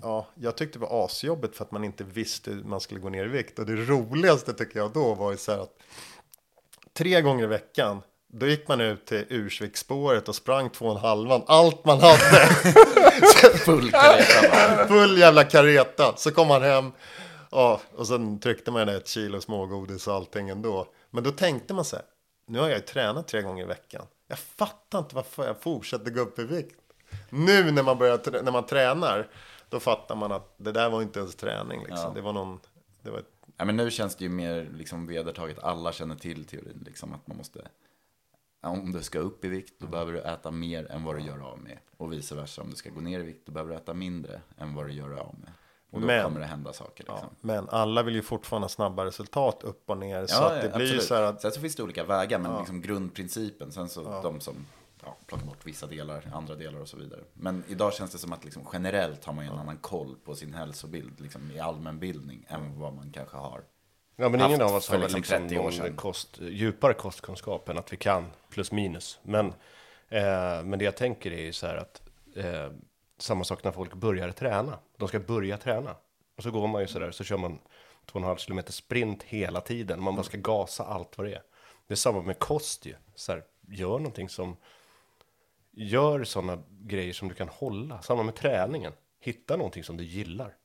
[0.01, 3.09] ja, jag tyckte det var asjobbigt för att man inte visste hur man skulle gå
[3.09, 3.59] ner i vikt.
[3.59, 5.77] Och det roligaste tycker jag då var ju så här att
[6.93, 10.97] tre gånger i veckan då gick man ut till Ursviksspåret och sprang två och en
[10.97, 11.43] halvan.
[11.47, 12.45] Allt man hade.
[13.65, 14.87] full kareta.
[14.87, 16.13] Full jävla kareta.
[16.17, 16.91] Så kom man hem.
[17.51, 20.87] Ja, och sen tryckte man ett kilo smågodis och allting ändå.
[21.09, 22.05] Men då tänkte man så här.
[22.47, 24.05] nu har jag ju tränat tre gånger i veckan.
[24.27, 26.75] Jag fattar inte varför jag fortsätter gå upp i vikt.
[27.29, 29.27] Nu när man, börjar, när man tränar,
[29.69, 31.79] då fattar man att det där var inte ens träning.
[31.79, 31.97] Liksom.
[31.97, 32.11] Ja.
[32.15, 32.59] Det var någon,
[33.01, 33.25] det var ett,
[33.57, 35.59] Ja, men nu känns det ju mer liksom vedertaget.
[35.59, 36.83] Alla känner till teorin.
[36.85, 37.67] Liksom, att man måste,
[38.61, 41.39] om du ska upp i vikt, då behöver du äta mer än vad du gör
[41.51, 41.77] av med.
[41.97, 42.61] Och vice versa.
[42.61, 44.91] Om du ska gå ner i vikt, då behöver du äta mindre än vad du
[44.93, 45.51] gör av med.
[45.91, 47.05] Och då Men- kommer det hända saker.
[47.07, 47.13] ja.
[47.13, 47.29] Liksom.
[47.41, 50.25] Men alla vill ju fortfarande ha snabba resultat upp och ner.
[50.25, 52.39] så Ja, att det ja, blir så här att Sen så finns det olika vägar,
[52.39, 53.71] men liksom grundprincipen.
[53.71, 54.55] Sen så de som
[55.03, 57.21] ja, plockar bort vissa delar, andra delar och så vidare.
[57.33, 60.35] Men idag känns det som att liksom generellt har man ju en annan koll på
[60.35, 63.63] sin hälsobild liksom i allmänbildning än vad man kanske har.
[64.19, 67.77] Ja, men ingen av oss har liksom liksom 30 år någon kost, djupare kostkunskap än
[67.77, 69.19] att vi kan plus minus.
[69.23, 69.45] Men,
[70.09, 72.01] eh, men det jag tänker är ju så här att
[72.35, 72.71] eh,
[73.17, 74.79] samma sak när folk börjar träna.
[74.97, 75.95] De ska börja träna.
[76.37, 77.59] Och så går man ju så där, så kör man
[78.11, 80.03] 2,5 kilometer sprint hela tiden.
[80.03, 81.43] Man bara ska gasa allt vad det är.
[81.87, 82.95] Det är samma med kost ju.
[83.15, 84.57] Så här, gör någonting som
[85.71, 88.01] gör sådana grejer som du kan hålla.
[88.01, 88.93] Samma med träningen.
[89.19, 90.55] Hitta någonting som du gillar.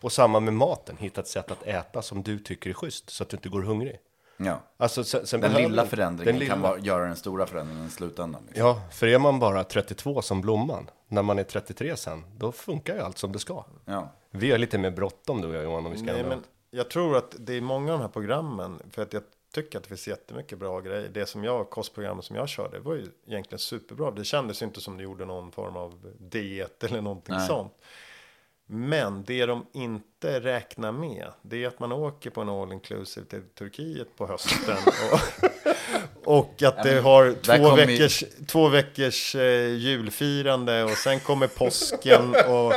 [0.00, 0.96] Och samma med maten.
[0.96, 3.10] Hitta ett sätt att äta som du tycker är schysst.
[3.10, 3.98] Så att du inte går hungrig.
[4.36, 4.60] Ja.
[4.76, 7.90] Alltså, sen, sen Den lilla förändringen den kan lilla- vara, göra den stora förändringen i
[7.90, 8.42] slutändan.
[8.46, 8.66] Liksom.
[8.66, 12.94] Ja, för är man bara 32 som blomman, när man är 33 sen, då funkar
[12.94, 13.64] ju allt som det ska.
[13.84, 14.08] Ja.
[14.30, 16.90] Vi har lite mer bråttom du och jag Johan, om vi ska Nej, men jag
[16.90, 19.22] tror att det är många av de här programmen, för att jag
[19.54, 21.08] tycker att det finns jättemycket bra grejer.
[21.08, 24.10] Det som jag, kostprogrammet som jag körde, var ju egentligen superbra.
[24.10, 27.46] Det kändes ju inte som det gjorde någon form av diet eller någonting Nej.
[27.46, 27.72] sånt.
[28.72, 33.26] Men det de inte räknar med, det är att man åker på en all inclusive
[33.26, 34.76] till Turkiet på hösten.
[36.24, 42.34] Och, och att det har två veckors, två veckors eh, julfirande och sen kommer påsken
[42.48, 42.72] och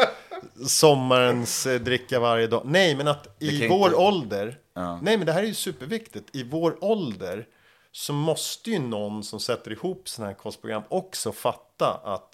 [0.67, 2.61] sommarens eh, dricka varje dag.
[2.65, 4.99] Nej, men att i vår inte- ålder, Ja.
[5.01, 7.45] nej men det här är ju superviktigt, i vår ålder
[7.91, 12.32] så måste ju någon som sätter ihop sådana här kostprogram också fatta att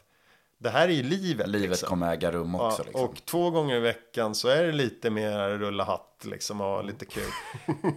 [0.62, 1.47] det här är ju livet.
[1.49, 1.89] Livet liksom.
[1.89, 2.82] kommer äga rum också.
[2.82, 3.01] Ja, liksom.
[3.01, 7.05] Och två gånger i veckan så är det lite mer rulla hatt liksom och lite
[7.05, 7.32] kul.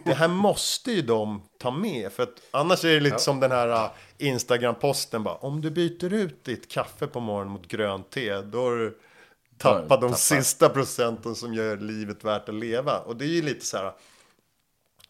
[0.04, 3.50] det här måste ju de ta med för att annars är det lite som den
[3.50, 5.34] här uh, Instagram-posten bara.
[5.34, 8.98] Om du byter ut ditt kaffe på morgonen mot grönt te då har du
[9.58, 10.18] tappat de tappat.
[10.18, 12.98] sista procenten som gör livet värt att leva.
[12.98, 13.92] Och det är ju lite så här.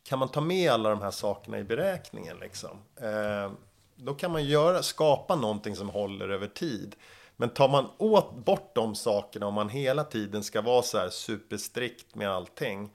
[0.08, 2.78] Kan man ta med alla de här sakerna i beräkningen liksom?
[3.00, 3.52] Eh,
[3.96, 6.96] då kan man göra, skapa någonting som håller över tid.
[7.42, 11.08] Men tar man åt bort de sakerna om man hela tiden ska vara så här
[11.08, 12.90] superstrikt med allting.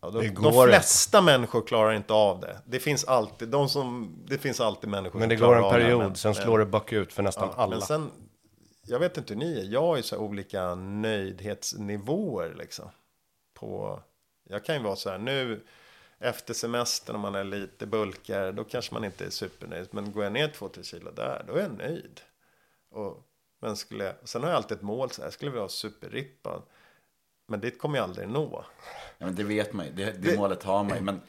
[0.00, 2.58] Ja, Det de går flesta människor klarar inte av det.
[2.66, 5.64] Det finns alltid, de som, det finns alltid människor Men det som går klarar en
[5.64, 7.76] av det här, period, men- sen slår det bakut för nästan Ja, alla.
[7.76, 8.10] Men sen,
[8.86, 12.88] jag vet inte hur ni är, jag har ju så här olika nöjdhetsnivåer liksom.
[13.54, 14.00] På,
[14.48, 15.64] jag kan ju vara så här nu,
[16.18, 19.88] efter semestern om man är lite bulkigare, då kanske man inte är supernöjd.
[19.90, 22.20] Men går jag ner två, tre kilo där, då är jag nöjd.
[22.90, 23.28] Och,
[23.62, 25.68] men skulle, jag- sen har jag alltid ett mål, så här, jag skulle vilja vara
[25.68, 26.62] superrippad.
[27.46, 28.64] Men dit kommer jag aldrig nå.
[29.18, 31.02] Ja, men det vet man ju, det, det, Det- målet har man ju.
[31.02, 31.20] Men,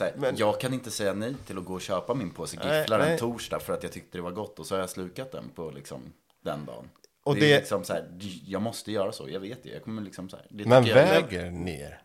[0.00, 3.00] här, Men- jag kan inte säga nej till att gå och köpa min påse gifflar
[3.00, 5.48] en torsdag för att jag tyckte det var gott och så har jag slukat den
[5.54, 6.90] på liksom, den dagen.
[7.22, 8.08] Och det, det- är liksom så här,
[8.44, 9.68] jag måste göra så, jag vet det.
[9.68, 12.02] Jag kommer liksom så här, det Men tycker jag- väger ner?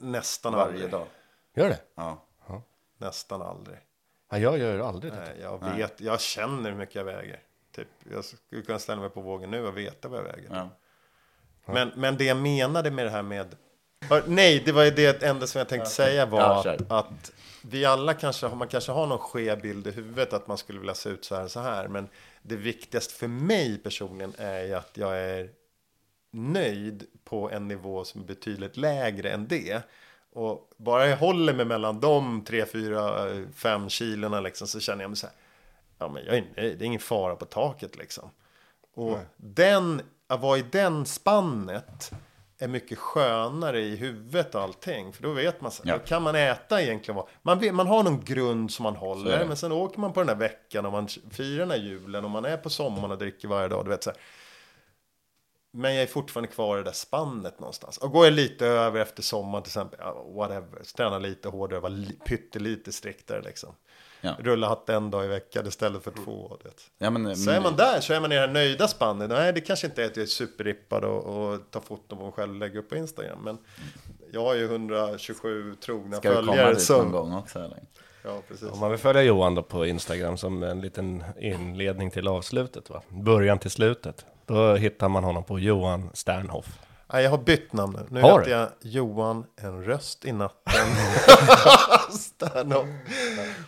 [0.00, 0.90] Nästan varje aldrig.
[0.90, 1.06] dag.
[1.54, 1.80] Gör det?
[1.94, 2.26] Ja.
[2.98, 3.78] Nästan aldrig.
[4.30, 5.18] Ja, jag gör aldrig det.
[5.18, 7.40] Nej, jag vet, jag känner hur mycket jag väger.
[7.74, 10.48] Typ, jag skulle kunna ställa mig på vågen nu och veta vad jag väger.
[10.50, 10.68] Ja.
[11.66, 13.56] Men, men det jag menade med det här med...
[14.26, 18.14] Nej, det var ju det enda som jag tänkte säga var Ja, att vi alla
[18.14, 21.08] kanske, har- man kanske har någon skev bild i huvudet att man skulle vilja se
[21.10, 21.88] ut så här så här.
[21.88, 22.08] Men
[22.42, 25.50] det viktigaste för mig personligen är ju att jag är
[26.32, 29.82] nöjd på en nivå som är betydligt lägre än det.
[30.32, 35.10] Och bara jag håller mig mellan de 3, 4, 5 kilorna liksom så känner jag
[35.10, 35.36] mig så här.
[36.00, 36.44] Ja, men jag är.
[36.54, 38.30] Det är ingen fara på taket liksom.
[38.94, 42.10] Och den, att vara i den spannet
[42.58, 45.12] är mycket skönare i huvudet och allting.
[45.12, 45.92] För då vet man, Ja.
[45.98, 49.44] då kan man äta egentligen vad, man, man har någon grund som man håller.
[49.46, 52.30] Men sen åker man på den här veckan och man firar den här julen och
[52.30, 53.84] man är på sommaren och dricker varje dag.
[53.84, 54.18] Du vet, så här.
[55.72, 57.98] Men jag är fortfarande kvar i det där spannet någonstans.
[57.98, 59.98] Och går jag lite över efter sommaren till exempel,
[60.34, 63.74] whatever, träna lite hårdare, vara li- pyttelite striktare liksom.
[64.20, 64.36] Ja.
[64.38, 66.56] Rulla hatt en dag i veckan istället för två.
[66.62, 66.80] du Vet.
[66.98, 69.28] Ja, men, Så är man där så är man i det här nöjda spannet.
[69.30, 72.32] Nej, det kanske inte är att jag är superrippad och, och tar foton på mig
[72.32, 73.38] själv och lägger upp på Instagram.
[73.44, 73.58] Men
[74.32, 76.72] jag har ju 127 trogna Ska du komma följare.
[76.74, 76.96] dit Så...
[77.02, 77.78] någon gång också eller?
[78.24, 78.68] Ja, precis.
[78.70, 83.02] Om man vill följa Johan då på Instagram som en liten inledning till avslutet, va?
[83.08, 86.66] början till slutet, då hittar man honom på Johan Sternhoff.
[87.12, 88.06] Nej, jag har bytt namn nu.
[88.10, 88.50] Nu Har heter du?
[88.56, 90.86] jag Johan, en röst i natten.
[92.10, 92.76] Stanna.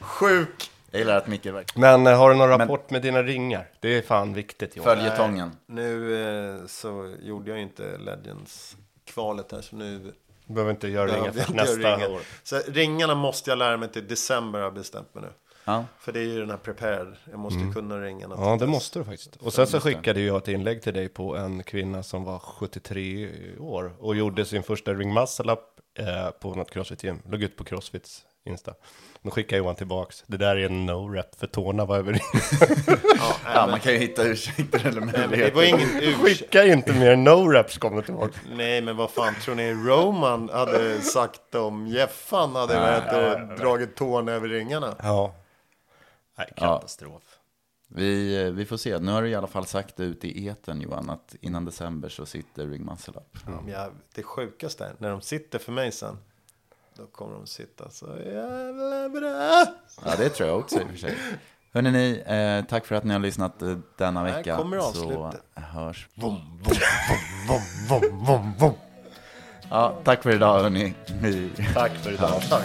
[0.00, 0.70] Sjuk.
[0.90, 1.80] Jag gillar att Micke verkar...
[1.80, 3.70] Men eh, har du någon rapport med dina ringar?
[3.80, 4.96] Det är fan viktigt Johan.
[4.96, 5.50] Följetongen.
[5.66, 6.16] Nu
[6.60, 10.12] eh, så gjorde jag inte Legends-kvalet här, så nu
[10.46, 12.10] Du behöver inte göra ringar jag för inte göra nästa ringar.
[12.14, 12.20] år.
[12.42, 15.30] Så ringarna måste jag lära mig till december har jag bestämt mig nu.
[15.64, 15.84] Ja.
[16.00, 18.34] För det är ju den här prepared, jag måste kunna ringarna.
[18.34, 18.46] Mm.
[18.48, 18.68] Ja, det dess.
[18.68, 19.36] måste du faktiskt.
[19.36, 23.30] Och sen så skickade jag ett inlägg till dig på en kvinna som var 73
[23.58, 25.60] år och gjorde sin första ring muscle up
[25.98, 27.18] eh, på något crossfit-gym.
[27.28, 28.74] Låg ut på crossfits Insta.
[29.22, 30.24] Då skickade Johan tillbaks.
[30.26, 32.12] Det där är en no-rep för tårna var över.
[33.18, 35.54] Ja, Ja, man kan ju hitta ursäkter eller möjligheter.
[35.54, 36.14] var ingen.
[36.14, 38.38] Skicka inte mer no-reps kom det tillbaka.
[38.56, 43.96] Nej, men vad fan tror ni Roman hade sagt om Jeffan hade varit och dragit
[43.96, 44.94] tån över ringarna?
[45.02, 45.34] Ja.
[46.46, 47.22] Nej, katastrof.
[47.88, 48.98] Vi, eh, vi får se.
[48.98, 52.08] Nu har du i alla fall sagt det ut i eten Johan, att innan december
[52.08, 53.38] så sitter Ring Muscle Up.
[53.46, 56.18] Ja, men jag, det sjukaste är, när de sitter för mig sen,
[56.96, 59.64] då kommer de sitta så jävla bra.
[60.04, 61.16] Ja, det tror jag också i och för sig.
[61.72, 64.56] Hörrni, ni, eh, tack för att ni har lyssnat eh, denna Här vecka.
[64.56, 65.42] kommer så avslutet.
[65.54, 66.74] hörs Vom, vom,
[67.48, 68.72] vom, vom, vom, vom.
[69.70, 70.94] Ja, tack för idag hörni.
[71.22, 72.28] Vi Tack för idag.
[72.28, 72.48] hörs.
[72.48, 72.64] Tack.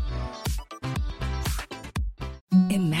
[2.51, 3.00] Imagine